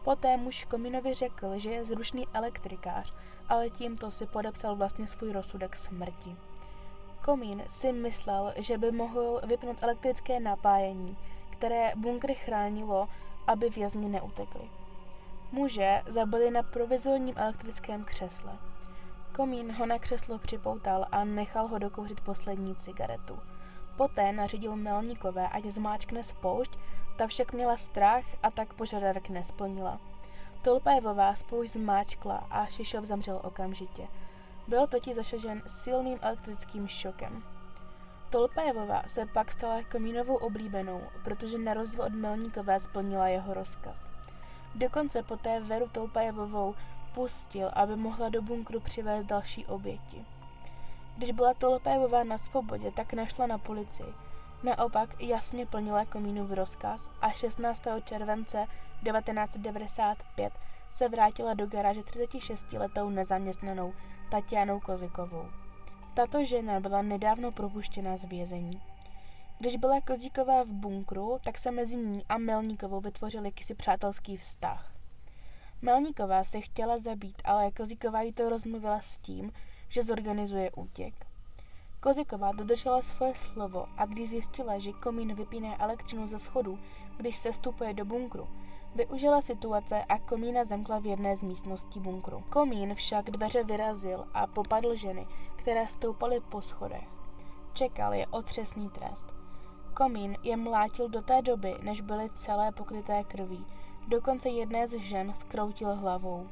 [0.04, 3.14] Poté muž Kominovi řekl, že je zrušný elektrikář,
[3.50, 6.36] ale tímto si podepsal vlastně svůj rozsudek smrti.
[7.26, 11.18] Komín si myslel, že by mohl vypnout elektrické napájení,
[11.50, 13.10] které bunkry chránilo,
[13.48, 14.70] aby vězni neutekli.
[15.52, 18.58] Muže zabili na provizorním elektrickém křesle.
[19.36, 23.40] Komín ho na křeslo připoutal a nechal ho dokouřit poslední cigaretu.
[23.98, 26.72] Poté nařídil Melníkové, ať zmáčkne spoušť,
[27.18, 30.00] ta však měla strach a tak požadavek nesplnila.
[30.62, 34.08] Tolpajevová spoušť zmáčkla a Šišov zamřel okamžitě.
[34.68, 37.44] Byl totiž zašažen silným elektrickým šokem.
[38.30, 43.98] Tolpajevová se pak stala Komínovou oblíbenou, protože na rozdíl od Melníkové splnila jeho rozkaz.
[44.76, 46.76] Dokonce poté Veru Tolpajevovou
[47.14, 50.26] pustil, aby mohla do bunkru přivést další oběti.
[51.18, 54.14] Když byla Tolpajevová na svobodě, tak nešla na policii.
[54.64, 57.84] Naopak jasně plnila Komínův rozkaz a 16.
[58.04, 58.66] července
[59.04, 60.54] 1995
[60.90, 63.94] se vrátila do garáže 36-letou nezaměstnanou
[64.32, 65.46] Tatianou Kozikovou.
[66.14, 68.82] Tato žena byla nedávno propuštěna z vězení.
[69.60, 74.94] Když byla Kozíková v bunkru, tak se mezi ní a Melníkovou vytvořil jakýsi přátelský vztah.
[75.82, 79.52] Melníková se chtěla zabít, ale Kozíková jí to rozmluvila s tím,
[79.90, 81.26] že zorganizuje útěk.
[82.00, 86.80] Koziková dodržela svoje slovo a když zjistila, že komín vypíne elektřinu ze schodu,
[87.18, 88.48] když se stupuje do bunkru,
[88.96, 92.44] využila situace a komína zemkla v jedné z místností bunkru.
[92.50, 97.08] Komín však dveře vyrazil a popadl ženy, které stoupaly po schodech.
[97.74, 99.26] Čekal je otřesný trest.
[99.94, 103.66] Komín je mlátil do té doby, než byly celé pokryté krví.
[104.08, 106.50] Dokonce jedné z žen skroutil hlavou.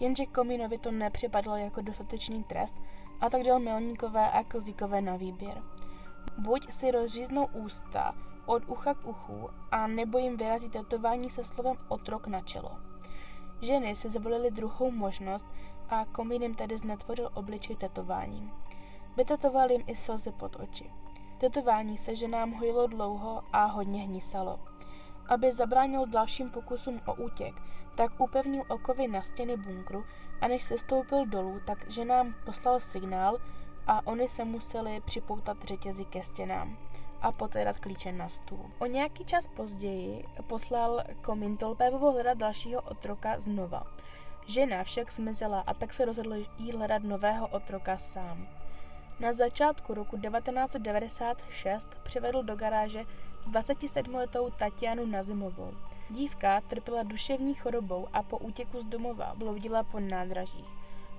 [0.00, 2.74] Jenže Komínovi to nepřipadlo jako dostatečný trest
[3.20, 5.62] a tak dal Melníkové a Kozíkové na výběr.
[6.38, 8.14] Buď si rozříznou ústa
[8.46, 12.70] od ucha k uchu a nebo jim vyrazí tetování se slovem otrok na čelo.
[13.62, 15.46] Ženy si zvolily druhou možnost
[15.88, 18.50] a Komín jim tedy znetvořil obličej tetováním.
[19.16, 20.90] Vytetoval jim i slzy pod oči.
[21.38, 24.58] Tetování se ženám hojilo dlouho a hodně hnisalo.
[25.28, 27.54] Aby zabránil dalším pokusům o útěk,
[27.94, 30.04] tak upevnil okovy na stěny bunkru
[30.40, 33.38] a než se stoupil dolů, tak že nám poslal signál
[33.86, 36.76] a oni se museli připoutat řetězy ke stěnám
[37.22, 38.70] a poté dát klíče na stůl.
[38.78, 43.82] O nějaký čas později poslal Komín Tolpévovo hledat dalšího otroka znova.
[44.46, 48.48] Žena však zmizela a tak se rozhodl jí hledat nového otroka sám.
[49.20, 53.04] Na začátku roku 1996 přivedl do garáže
[53.48, 55.72] 27-letou Tatianu Nazimovou.
[56.10, 60.68] Dívka trpěla duševní chorobou a po útěku z domova bloudila po nádražích.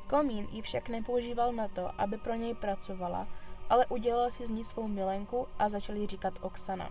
[0.08, 3.28] Komín ji však nepoužíval na to, aby pro něj pracovala,
[3.70, 6.90] ale udělal si z ní svou milenku a začal jí říkat Oksana.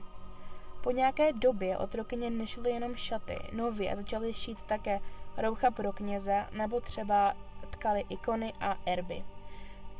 [0.82, 5.00] Po nějaké době otrokyně nešly jenom šaty, nově začaly šít také
[5.36, 7.36] roucha pro kněze nebo třeba
[7.70, 9.24] tkali ikony a erby.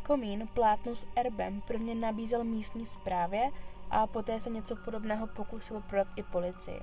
[0.02, 3.50] Komín plátno s erbem prvně nabízel místní správě
[3.90, 6.80] a poté se něco podobného pokusil prodat i policii.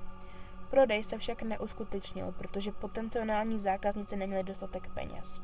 [0.70, 5.40] Prodej se však neuskutečnil, protože potenciální zákazníci neměli dostatek peněz.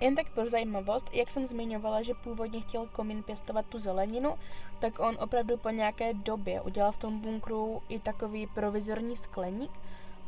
[0.00, 4.34] Jen tak pro zajímavost, jak jsem zmiňovala, že původně chtěl Komín pěstovat tu zeleninu,
[4.78, 9.70] tak on opravdu po nějaké době udělal v tom bunkru i takový provizorní skleník,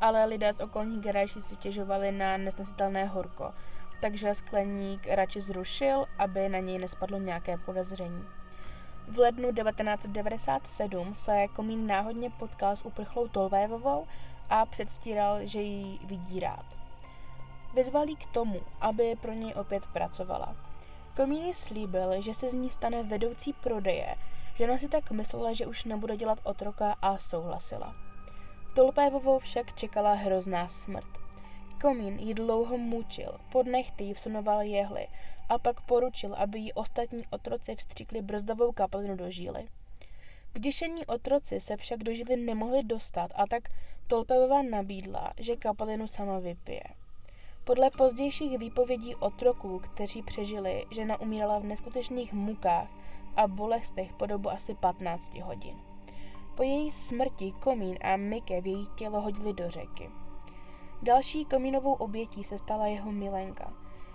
[0.01, 3.53] ale lidé z okolních garáží si stěžovali na nesnesitelné horko,
[4.01, 8.38] takže skleník radši zrušil, aby na něj nespadlo nějaké podezření.
[9.09, 14.07] V lednu 1997 se Komín náhodně potkal s uprchlou Tolvévovou
[14.51, 16.65] a předstíral, že ji vidí rád.
[17.75, 20.57] Vyzval k tomu, aby pro něj opět pracovala.
[21.17, 24.15] Komín slíbil, že se z ní stane vedoucí prodeje,
[24.55, 27.95] žena si tak myslela, že už nebude dělat otroka a souhlasila.
[28.75, 31.28] Tolpévovou však čekala hrozná smrt.
[31.81, 35.09] Komín ji dlouho mučil, pod nechty jí vsunoval jehly
[35.49, 39.69] a pak poručil, aby jí ostatní otroci vstříkli brzdovou kapalinu do žíly.
[40.55, 43.63] Vděšení otroci se však do žíly nemohli dostat a tak
[44.07, 46.85] Tolpevová nabídla, že kapalinu sama vypije.
[47.65, 52.89] Podle pozdějších výpovědí otroků, kteří přežili, žena umírala v neskutečných mukách
[53.37, 55.77] a bolestech po dobu asi 15 hodin.
[56.55, 60.11] Po její smrti Komín a Mike v její tělo hodili do řeky.
[61.03, 63.73] Další komínovou obětí se stala jeho milenka.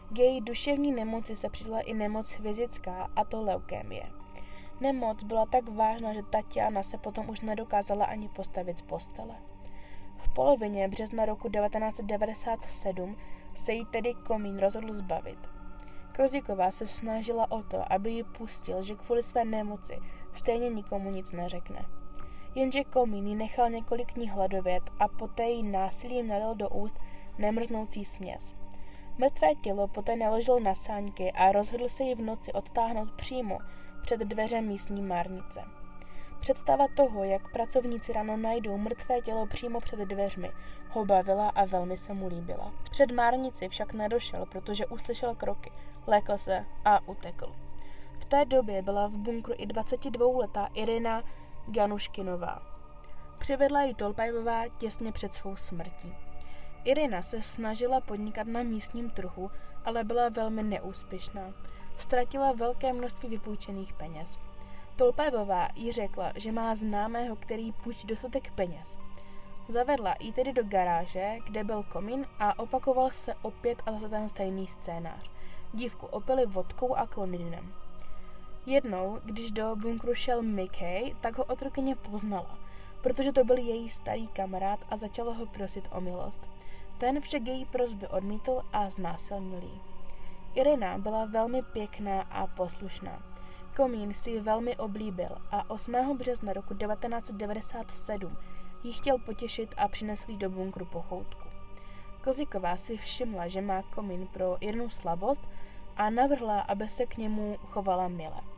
[0.10, 4.04] K její duševní nemoci se přidala i nemoc fyzická, a to leukémie.
[4.80, 9.36] Nemoc byla tak vážná, že Tatiana se potom už nedokázala ani postavit z postele.
[10.18, 13.18] V polovině března roku 1997
[13.54, 15.40] se jí tedy komín rozhodl zbavit.
[16.16, 20.00] Kozíková se snažila o to, aby ji pustil, že kvůli své nemoci
[20.34, 21.86] stejně nikomu nic neřekne.
[22.56, 26.99] Jenže komín jí nechal několik dní hladovět a poté jí násilím nalil do úst
[27.38, 28.56] nemrznoucí směs.
[29.18, 33.58] Mrtvé tělo poté naložil na sáňky a rozhodl se ji v noci odtáhnout přímo
[34.01, 35.64] před dveře místní márnice.
[36.39, 40.51] Představa toho, jak pracovníci ráno najdou mrtvé tělo přímo před dveřmi,
[40.89, 42.74] ho bavila a velmi se mu líbila.
[42.91, 45.72] Před márnici však nedošel, protože uslyšel kroky,
[46.08, 47.56] lékl se a utekl.
[48.20, 51.24] V té době byla v bunkru i 22-letá Irina
[51.68, 52.61] Ganuškinová.
[53.38, 56.14] Přivedla ji Tolpajová těsně před svou smrtí.
[56.84, 59.51] Irina se snažila podnikat na místním trhu,
[59.86, 61.53] ale byla velmi neúspěšná.
[61.97, 64.39] Ztratila velké množství vypůjčených peněz.
[64.95, 68.97] Tolpajová jí řekla, že má známého, který půjčí dostatek peněz.
[69.68, 74.30] Zavedla ji tedy do garáže, kde byl komín a opakoval se opět a zase ten
[74.30, 75.32] stejný scénář.
[75.74, 77.74] Dívku opili vodkou a klonidinem.
[78.66, 82.59] Jednou, když do bunkru šel Mickey, tak ho otrokyně poznala,
[83.01, 86.41] protože to byl její starý kamarád a začala ho prosit o milost.
[86.97, 89.82] Ten však její prozby odmítl a znásilnil jí.
[90.55, 93.24] Irina byla velmi pěkná a poslušná.
[93.76, 96.18] Komín si ji velmi oblíbil a 8.
[96.18, 98.38] března roku 1997
[98.84, 101.47] ji chtěl potěšit a přinesl do bunkru pochoutku.
[102.24, 105.41] Koziková si všimla, že má komín pro Irinu slabost
[105.97, 108.53] a navrhla, aby se k němu chovala mile.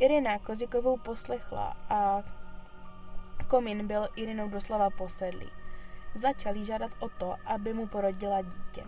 [0.00, 2.22] Irina Kozikovou poslechla a
[3.48, 5.48] komín byl Irinou doslova posedlý.
[6.14, 8.84] Začal jí žádat o to, aby mu porodila dítě.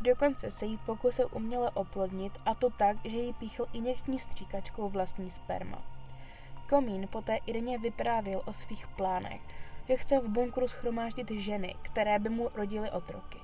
[0.00, 5.30] Dokonce se jí pokusil uměle oplodnit a to tak, že jí píchl injektní stříkačkou vlastní
[5.30, 5.82] sperma.
[6.68, 9.40] Komín poté Irině vyprávěl o svých plánech,
[9.88, 13.38] že chce v bunkru schromáždit ženy, které by mu rodily otroky,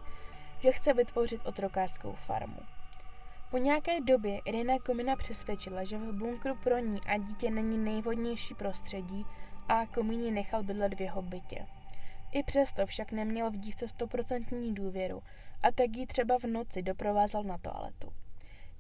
[0.58, 2.75] že chce vytvořit otrokářskou farmu.
[3.56, 8.54] Po nějaké době Irina Komina přesvědčila, že v bunkru pro ní a dítě není nejvhodnější
[8.54, 9.26] prostředí
[9.68, 11.66] a Komín ji nechal bydlet v jeho bytě.
[12.32, 15.22] I přesto však neměl v dívce stoprocentní důvěru
[15.62, 18.12] a tak ji třeba v noci doprovázel na toaletu.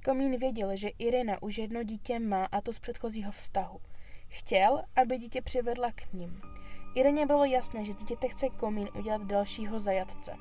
[0.04, 3.80] Komín věděl, že Irina už jedno dítě má a to z předchozího vztahu.
[4.28, 6.40] Chtěl, aby dítě přivedla k ním.
[6.94, 10.32] Ireně bylo jasné, že dítěte chce Komín udělat dalšího zajatce.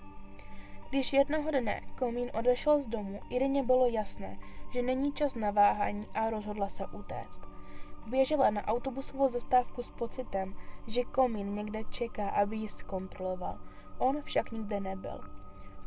[0.89, 6.07] Když jednoho dne Komín odešel z domu, Ireně bylo jasné, že není čas na váhání
[6.13, 7.41] a rozhodla se utéct.
[8.07, 10.55] Běžela na autobusovou zastávku s pocitem,
[10.87, 13.59] že Komín někde čeká, aby ji zkontroloval.
[13.97, 15.21] On však nikde nebyl.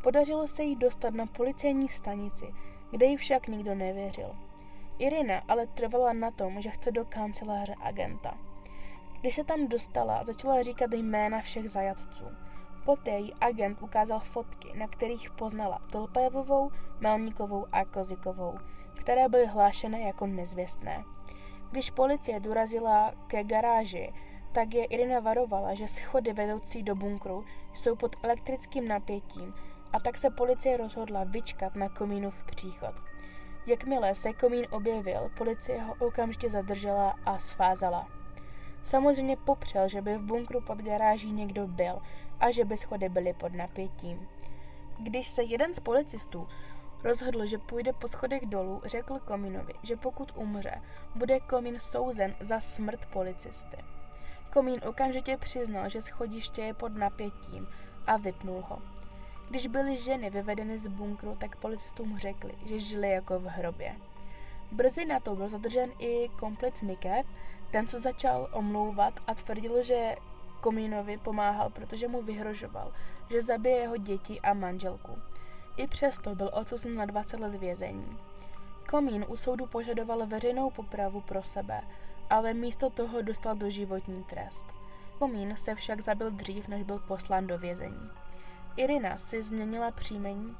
[0.03, 2.53] Podařilo se jí dostat na policejní stanici,
[2.91, 4.35] kde jí však nikdo nevěřil.
[4.97, 8.37] Irina ale trvala na tom, že chce do kanceláře agenta.
[9.21, 12.25] Když se tam dostala, začala říkat jména všech zajatců.
[12.89, 18.57] Poté jí agent ukázal fotky, na kterých poznala Tolpajevovou, Melníkovou a Kozikovou,
[18.95, 21.03] které byly hlášené jako nezvěstné.
[21.71, 24.13] Když policie dorazila ke garáži,
[24.51, 29.53] tak je Irina varovala, že schody vedoucí do bunkru jsou pod elektrickým napětím
[29.93, 32.95] a tak se policie rozhodla vyčkat na komínův příchod.
[33.67, 38.07] Jakmile se komín objevil, policie ho okamžitě zadržela a svázala.
[38.83, 42.01] Samozřejmě popřel, že by v bunkru pod garáží někdo byl
[42.39, 44.27] a že by schody byly pod napětím.
[44.99, 46.47] Když se jeden z policistů
[47.03, 50.81] rozhodl, že půjde po schodech dolů, řekl Komínovi, že pokud umře,
[51.15, 53.77] bude Komín souzen za smrt policisty.
[54.53, 57.67] Komín okamžitě přiznal, že schodiště je pod napětím
[58.07, 58.81] a vypnul ho.
[59.49, 63.95] Když byly ženy vyvedeny z bunkru, tak policistům řekli, že žili jako v hrobě.
[64.71, 67.25] Brzy na to byl zadržen i komplic Mikev,
[67.71, 70.15] ten se začal omlouvat a tvrdil, že
[70.61, 72.91] Komínovi pomáhal, protože mu vyhrožoval,
[73.29, 75.17] že zabije jeho děti a manželku.
[75.77, 78.17] I přesto byl odsouzen na 20 let vězení.
[78.89, 81.81] Komín u soudu požadoval veřejnou popravu pro sebe,
[82.29, 84.65] ale místo toho dostal doživotní trest.
[85.19, 88.09] Komín se však zabil dřív, než byl poslán do vězení.
[88.75, 90.55] Irina si změnila příjmení.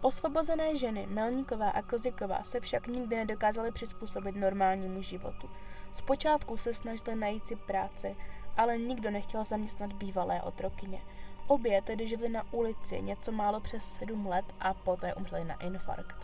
[0.00, 5.50] Osvobozené ženy Melníková a Koziková se však nikdy nedokázaly přizpůsobit normálnímu životu.
[5.92, 8.16] Zpočátku se snažili najít si práci,
[8.56, 11.00] ale nikdo nechtěl zaměstnat bývalé otrokyně.
[11.46, 16.16] Obě tedy žili na ulici něco málo přes sedm let a poté umřeli na infarkt.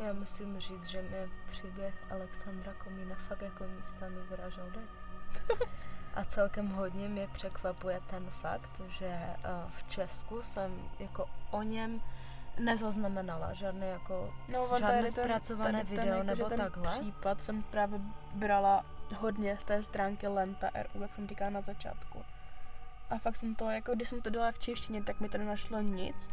[0.00, 4.72] Já musím říct, že mě příběh Alexandra Komína fakt jako místami vyražel
[6.14, 9.36] A celkem hodně mě překvapuje ten fakt, že eh,
[9.68, 12.00] v Česku jsem jako o něm
[12.58, 16.90] nezaznamenala žádné jako no, žádné zpracované ten, video ten, jako, nebo ten takhle.
[16.90, 18.00] případ jsem právě
[18.34, 22.22] brala hodně z té stránky Lenta RU, jak jsem říkala na začátku.
[23.10, 25.80] A fakt jsem to, jako když jsem to dala v češtině, tak mi to nenašlo
[25.80, 26.28] nic,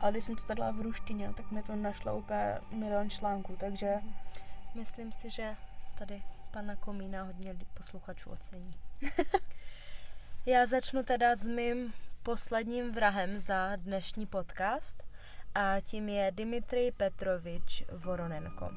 [0.00, 3.94] ale když jsem to dala v ruštině, tak mi to našlo úplně milion článků, takže...
[4.76, 5.56] Myslím si, že
[5.98, 8.74] tady pana Komína hodně posluchačů ocení.
[10.46, 15.02] Já začnu teda s mým posledním vrahem za dnešní podcast
[15.54, 18.70] a tím je Dimitri Petrovič Voronenko,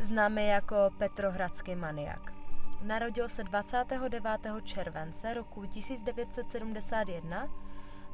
[0.00, 2.45] známý jako Petrohradský maniak.
[2.82, 4.62] Narodil se 29.
[4.62, 7.48] července roku 1971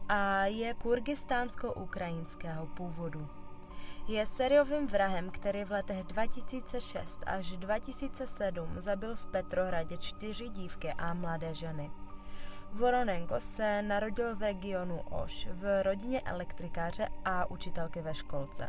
[0.09, 3.29] a je kurgistánsko-ukrajinského původu.
[4.09, 11.15] Je sériovým vrahem, který v letech 2006 až 2007 zabil v Petrohradě čtyři dívky a
[11.15, 11.91] mladé ženy.
[12.73, 18.69] Voronenko se narodil v regionu Oš v rodině elektrikáře a učitelky ve školce.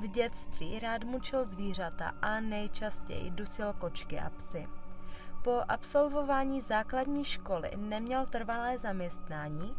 [0.00, 4.66] V dětství rád mučil zvířata a nejčastěji dusil kočky a psy.
[5.42, 9.76] Po absolvování základní školy neměl trvalé zaměstnání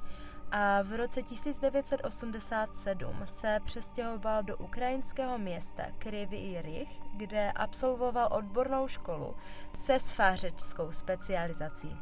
[0.52, 9.36] a v roce 1987 se přestěhoval do ukrajinského města Kryvý Rih, kde absolvoval odbornou školu
[9.78, 11.98] se svářeckou specializací.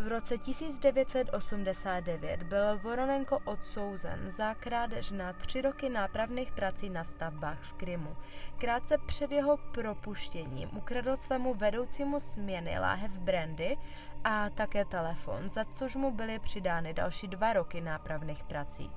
[0.00, 7.62] V roce 1989 byl Voronenko odsouzen za krádež na tři roky nápravných prací na stavbách
[7.62, 8.16] v Krymu.
[8.58, 13.76] Krátce před jeho propuštěním ukradl svému vedoucímu směny láhev brandy
[14.24, 18.90] a také telefon, za což mu byly přidány další dva roky nápravných prací.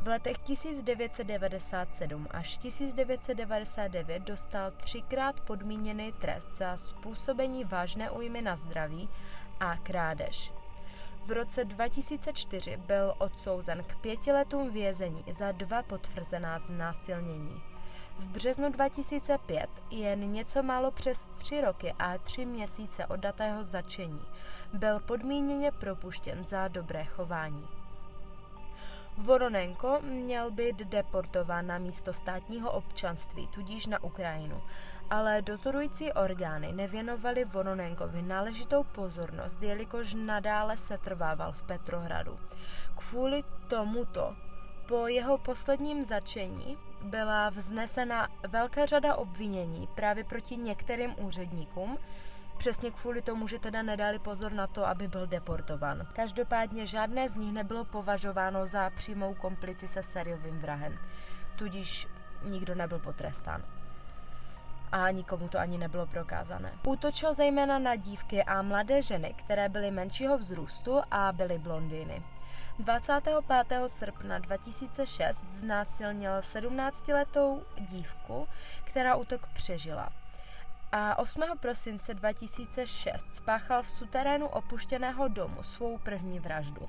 [0.00, 9.08] V letech 1997 až 1999 dostal třikrát podmíněný trest za způsobení vážné újmy na zdraví
[9.60, 10.52] a krádež.
[11.26, 17.62] V roce 2004 byl odsouzen k pěti letům vězení za dva potvrzená znásilnění.
[18.18, 24.22] V březnu 2005, jen něco málo přes tři roky a tři měsíce od datého začení,
[24.72, 25.00] byl
[25.80, 27.68] propuštěn za dobré chování.
[29.16, 34.62] Voronenko měl být deportován na místo státního občanství, tudíž na Ukrajinu,
[35.10, 42.38] ale dozorující orgány nevěnovaly Voronenkovi náležitou pozornost, jelikož nadále se trvával v Petrohradu.
[42.96, 44.36] Kvůli tomuto
[44.88, 51.98] po jeho posledním začení byla vznesena velká řada obvinění právě proti některým úředníkům,
[52.58, 56.06] přesně kvůli tomu, že teda nedali pozor na to, aby byl deportovan.
[56.12, 60.98] Každopádně žádné z nich nebylo považováno za přímou komplici se sériovým vrahem,
[61.56, 62.06] tudíž
[62.42, 63.77] nikdo nebyl potrestán
[64.92, 66.72] a nikomu to ani nebylo prokázané.
[66.86, 72.22] Útočil zejména na dívky a mladé ženy, které byly menšího vzrůstu a byly blondýny.
[72.78, 73.34] 25.
[73.86, 78.48] srpna 2006 znásilnil 17-letou dívku,
[78.84, 80.12] která útok přežila.
[80.92, 81.42] A 8.
[81.60, 86.88] prosince 2006 spáchal v suterénu opuštěného domu svou první vraždu.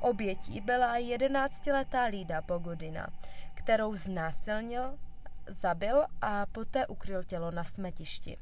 [0.00, 3.06] Obětí byla 11-letá Lída Pogodina,
[3.54, 4.98] kterou znásilnil,
[5.48, 8.38] zabil a poté ukryl tělo na smetišti.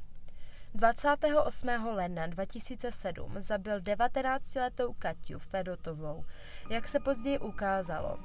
[0.73, 1.67] 28.
[1.85, 6.25] ledna 2007 zabil 19-letou Katiu Fedotovou,
[6.69, 8.17] jak se později ukázalo.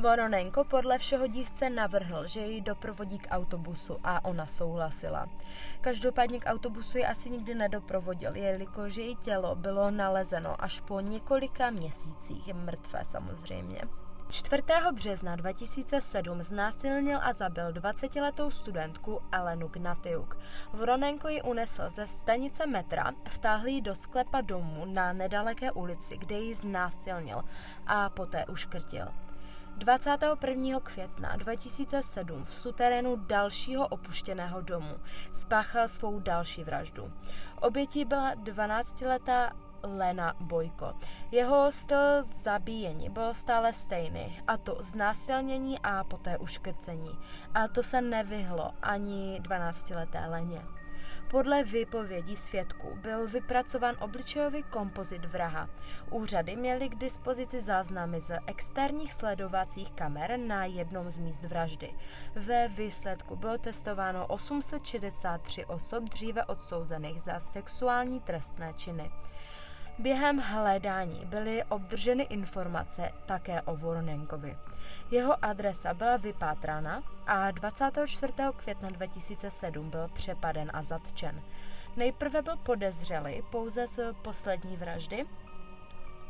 [0.00, 5.28] Voronenko podle všeho dívce navrhl, že ji doprovodí k autobusu a ona souhlasila.
[5.80, 11.70] Každopádně k autobusu ji asi nikdy nedoprovodil, jelikož její tělo bylo nalezeno až po několika
[11.70, 13.80] měsících, mrtvé samozřejmě.
[14.30, 14.62] 4.
[14.92, 20.38] března 2007 znásilnil a zabil 20-letou studentku Elenu Gnatiuk.
[20.72, 26.36] Voronenko ji unesl ze stanice metra, vtáhl ji do sklepa domu na nedaleké ulici, kde
[26.36, 27.44] ji znásilnil
[27.86, 29.08] a poté uškrtil.
[29.76, 30.80] 21.
[30.80, 34.94] května 2007 v suterénu dalšího opuštěného domu
[35.32, 37.12] spáchal svou další vraždu.
[37.60, 39.52] Obětí byla 12-letá
[39.82, 40.94] Lena Bojko.
[41.30, 47.18] Jeho styl zabíjení byl stále stejný, a to znásilnění a poté uškrcení.
[47.54, 50.62] A to se nevyhlo ani 12-leté Leně.
[51.30, 55.68] Podle výpovědí svědků byl vypracován obličejový kompozit vraha.
[56.10, 61.94] Úřady měly k dispozici záznamy z externích sledovacích kamer na jednom z míst vraždy.
[62.34, 69.10] Ve výsledku bylo testováno 863 osob dříve odsouzených za sexuální trestné činy.
[69.98, 74.58] Během hledání byly obdrženy informace také o Voronenkovi.
[75.10, 78.32] Jeho adresa byla vypátrána a 24.
[78.56, 81.42] května 2007 byl přepaden a zatčen.
[81.96, 85.26] Nejprve byl podezřelý pouze z poslední vraždy,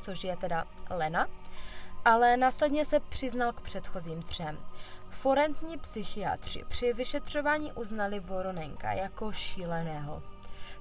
[0.00, 1.26] což je teda Lena,
[2.04, 4.58] ale následně se přiznal k předchozím třem.
[5.10, 10.22] Forenzní psychiatři při vyšetřování uznali Voronenka jako šíleného.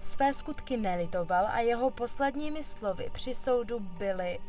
[0.02, 4.40] Své skutky nelitoval a jeho posledními slovy při soudu byly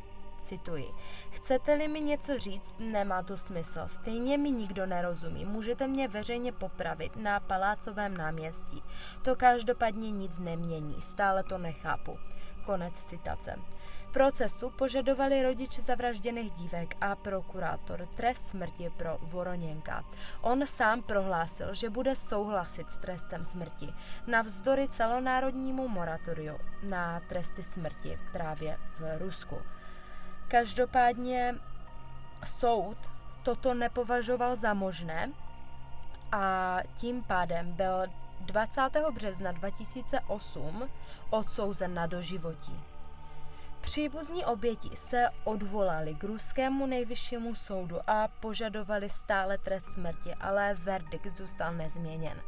[0.40, 0.90] cituji.
[1.30, 3.80] Chcete-li mi něco říct, nemá to smysl.
[3.86, 5.44] Stejně mi nikdo nerozumí.
[5.44, 8.82] Můžete mě veřejně popravit na Palácovém náměstí.
[9.22, 11.02] To každopádně nic nemění.
[11.02, 12.18] Stále to nechápu.
[12.66, 13.56] Konec citace
[14.12, 20.04] procesu požadovali rodiče zavražděných dívek a prokurátor trest smrti pro Voroněnka.
[20.40, 23.94] On sám prohlásil, že bude souhlasit s trestem smrti
[24.26, 29.56] navzdory celonárodnímu moratoriu na tresty smrti právě v Rusku.
[30.48, 31.54] Každopádně
[32.44, 32.96] soud
[33.42, 35.32] toto nepovažoval za možné
[36.32, 38.06] a tím pádem byl
[38.40, 38.82] 20.
[39.14, 40.88] března 2008
[41.30, 42.80] odsouzen na doživotí.
[43.88, 51.36] Příbuzní oběti se odvolali k ruskému nejvyššímu soudu a požadovali stále trest smrti, ale verdikt
[51.36, 52.40] zůstal nezměněn.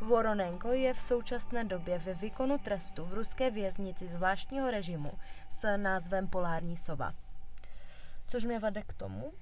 [0.00, 5.12] Voronenko je v současné době ve výkonu trestu v ruské věznici zvláštního režimu
[5.50, 7.14] s názvem Polární sova.
[8.26, 9.32] Což mě vede k tomu,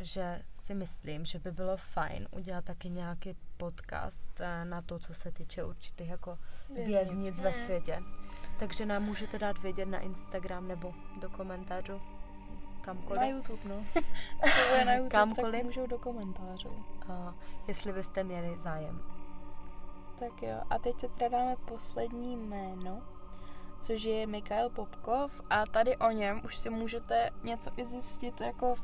[0.00, 5.14] že si myslím, že by bylo fajn udělat taky nějaký podcast eh, na to, co
[5.14, 6.38] se týče určitých jako
[6.84, 8.02] věznic ve světě.
[8.60, 12.00] Takže nám můžete dát vědět na Instagram nebo do komentářů.
[12.80, 13.20] Kamkoliv.
[13.20, 13.84] Na YouTube, no.
[14.40, 15.52] to je na YouTube, Kamkoliv.
[15.52, 16.84] tak můžou do komentářů.
[17.08, 17.34] A
[17.68, 19.02] jestli byste měli zájem.
[20.18, 23.02] Tak jo, a teď se teda dáme poslední jméno,
[23.82, 28.74] což je Mikhail Popkov a tady o něm už si můžete něco i zjistit jako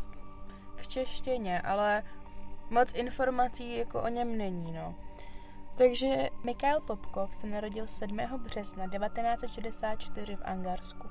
[0.77, 2.03] v češtině, ale
[2.71, 4.95] moc informací jako o něm není, no.
[5.77, 8.17] Takže Mikhail Popkov se narodil 7.
[8.37, 11.09] března 1964 v Angarsku.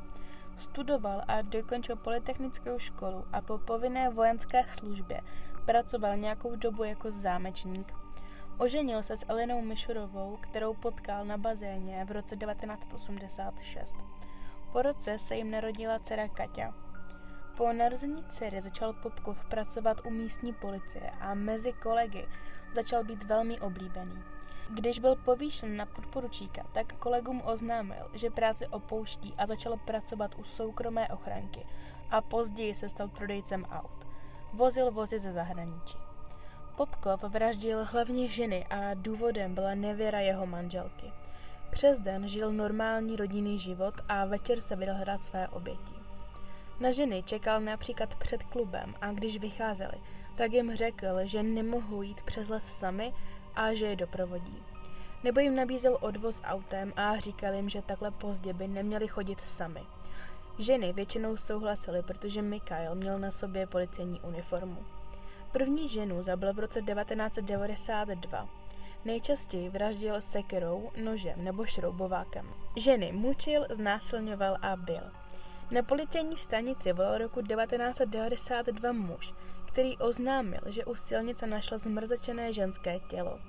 [0.58, 5.22] Studoval a dokončil polytechnickou školu a po povinné vojenské službě
[5.66, 7.94] pracoval nějakou dobu jako zámečník.
[8.58, 13.96] Oženil se s Elenou Mišurovou, kterou potkal na bazéně v roce 1986.
[14.72, 16.74] Po roce se jim narodila dcera Kaťa.
[17.58, 22.28] Po narození dcery začal Popkov pracovat u místní policie a mezi kolegy
[22.76, 24.35] začal být velmi oblíbený.
[24.70, 30.44] Když byl povýšen na podporučíka, tak kolegům oznámil, že práci opouští a začal pracovat u
[30.44, 31.66] soukromé ochranky
[32.12, 34.08] a později se stal prodejcem aut.
[34.54, 35.98] Vozil vozy ze zahraničí.
[36.78, 41.12] Popkov vraždil hlavně ženy a důvodem byla nevěra jeho manželky.
[41.70, 45.94] Přes den žil normální rodinný život a večer se vydal hrát své oběti.
[46.80, 49.98] Na ženy čekal například před klubem a když vycházeli,
[50.36, 53.14] tak jim řekl, že nemohou jít přes les sami
[53.56, 54.64] a že je doprovodí.
[55.24, 59.82] Nebo jim nabízel odvoz autem a říkal jim, že takhle pozdě by neměli chodit sami.
[60.60, 64.78] Ženy většinou souhlasily, protože Mikhail měl na sobě policejní uniformu.
[65.52, 68.50] První ženu zabil v roce 1992.
[69.06, 72.54] Nejčastěji vraždil sekerou, nožem nebo šroubovákem.
[72.76, 75.12] Ženy mučil, znásilňoval a byl.
[75.72, 79.34] Na policejní stanici volal roku 1992 muž,
[79.76, 83.40] který oznámil, že u silnice našla zmrzečené ženské tělo.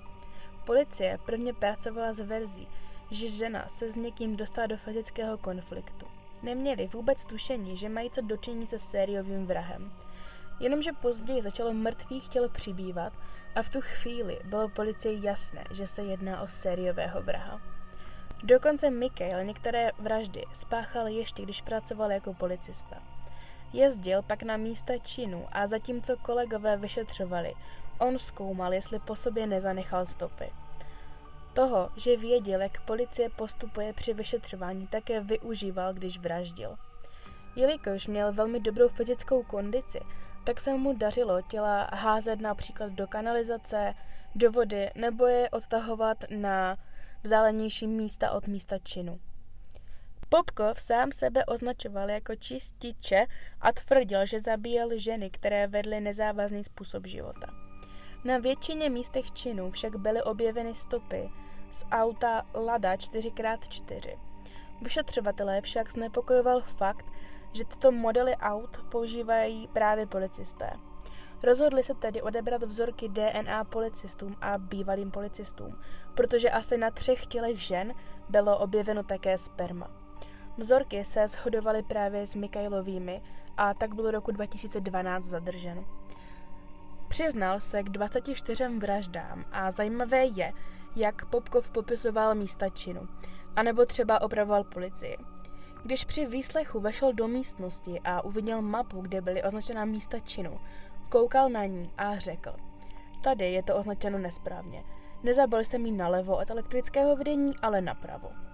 [0.65, 2.69] Policie prvně pracovala s verzí,
[3.11, 6.07] že žena se s někým dostala do fyzického konfliktu.
[6.43, 9.93] Neměli vůbec tušení, že mají co dočinit se sériovým vrahem.
[10.61, 13.13] Jenomže později začalo mrtvých těl přibývat
[13.55, 17.61] a v tu chvíli bylo policii jasné, že se jedná o sériového vraha.
[18.45, 23.16] Dokonce Mikhail některé vraždy spáchal ještě, když pracoval jako policista.
[23.73, 27.55] Jezdil pak na místa činu a zatímco kolegové vyšetřovali,
[27.99, 30.53] on zkoumal, jestli po sobě nezanechal stopy.
[31.55, 36.77] Toho, že věděl, jak policie postupuje při vyšetřování, také využíval, když vraždil.
[37.57, 40.01] Jelikož měl velmi dobrou fyzickou kondici,
[40.45, 43.95] tak se mu dařilo těla házet například do kanalizace,
[44.35, 46.77] do vody nebo je odtahovat na
[47.23, 49.21] vzdálenější místa od místa činu.
[50.29, 53.27] Popkov sám sebe označoval jako čističe
[53.61, 57.47] a tvrdil, že zabíjel ženy, které vedly nezávazný způsob života.
[58.25, 61.31] Na většině místech činů však byly objeveny stopy
[61.71, 64.19] z auta Lada 4x4.
[64.83, 67.07] Vyšetřovatelé však znepokojoval fakt,
[67.53, 70.71] že tyto modely aut používají právě policisté.
[71.43, 75.81] Rozhodli se tedy odebrat vzorky DNA policistům a bývalým policistům,
[76.15, 77.95] protože asi na třech tělech žen
[78.29, 80.06] bylo objeveno také sperma.
[80.59, 83.23] Vzorky se shodovaly právě s Mikailovými
[83.57, 85.85] a tak byl roku 2012 zadržen.
[87.09, 90.53] Přiznal se k 24 vraždám a zajímavé je,
[90.97, 93.09] jak Popkov popisoval místa činu,
[93.57, 95.17] anebo třeba opravoval policii.
[95.83, 100.61] Když při výslechu vešel do místnosti a uviděl mapu, kde byly označena místa činu,
[101.09, 102.57] koukal na ní a řekl,
[103.23, 104.85] tady je to označeno nesprávně.
[105.23, 108.46] Nezabil jsem jí nalevo od elektrického vedení, ale napravo.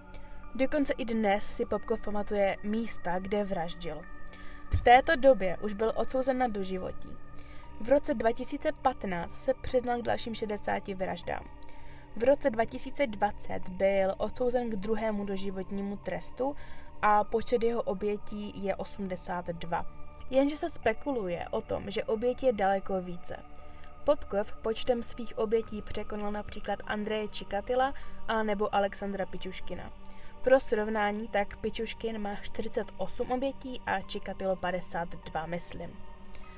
[0.55, 4.01] Dokonce i dnes si Popkov pamatuje místa, kde vraždil.
[4.69, 7.17] V této době už byl odsouzen na doživotí.
[7.81, 11.43] V roce 2015 se přiznal k dalším 60 vraždám.
[12.15, 16.55] V roce 2020 byl odsouzen k druhému doživotnímu trestu
[17.01, 19.81] a počet jeho obětí je 82.
[20.29, 23.37] Jenže se spekuluje o tom, že obětí je daleko více.
[24.03, 27.93] Popkov počtem svých obětí překonal například Andreje Čikatila
[28.27, 30.02] a nebo Alexandra Pičuškina.
[30.43, 35.89] Pro srovnání tak Pičuškin má 48 obětí a Čikatilo 52, myslím.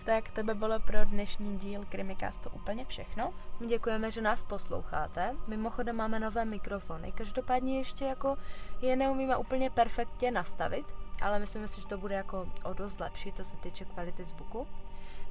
[0.05, 3.33] Tak to by bylo pro dnešní díl Krimicastu úplně všechno.
[3.59, 5.36] My děkujeme, že nás posloucháte.
[5.47, 7.11] Mimochodem máme nové mikrofony.
[7.11, 8.38] Každopádně ještě jako
[8.81, 10.86] je neumíme úplně perfektně nastavit,
[11.21, 14.67] ale myslím si, že to bude jako o dost lepší, co se týče kvality zvuku.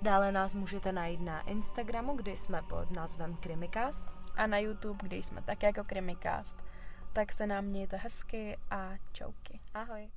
[0.02, 4.06] Dále nás můžete najít na Instagramu, kde jsme pod názvem Krimikast.
[4.36, 6.56] A na YouTube, kde jsme také jako Krimikast.
[7.14, 9.60] Tak se nám mějte hezky a čauky.
[9.74, 10.10] Ahoj.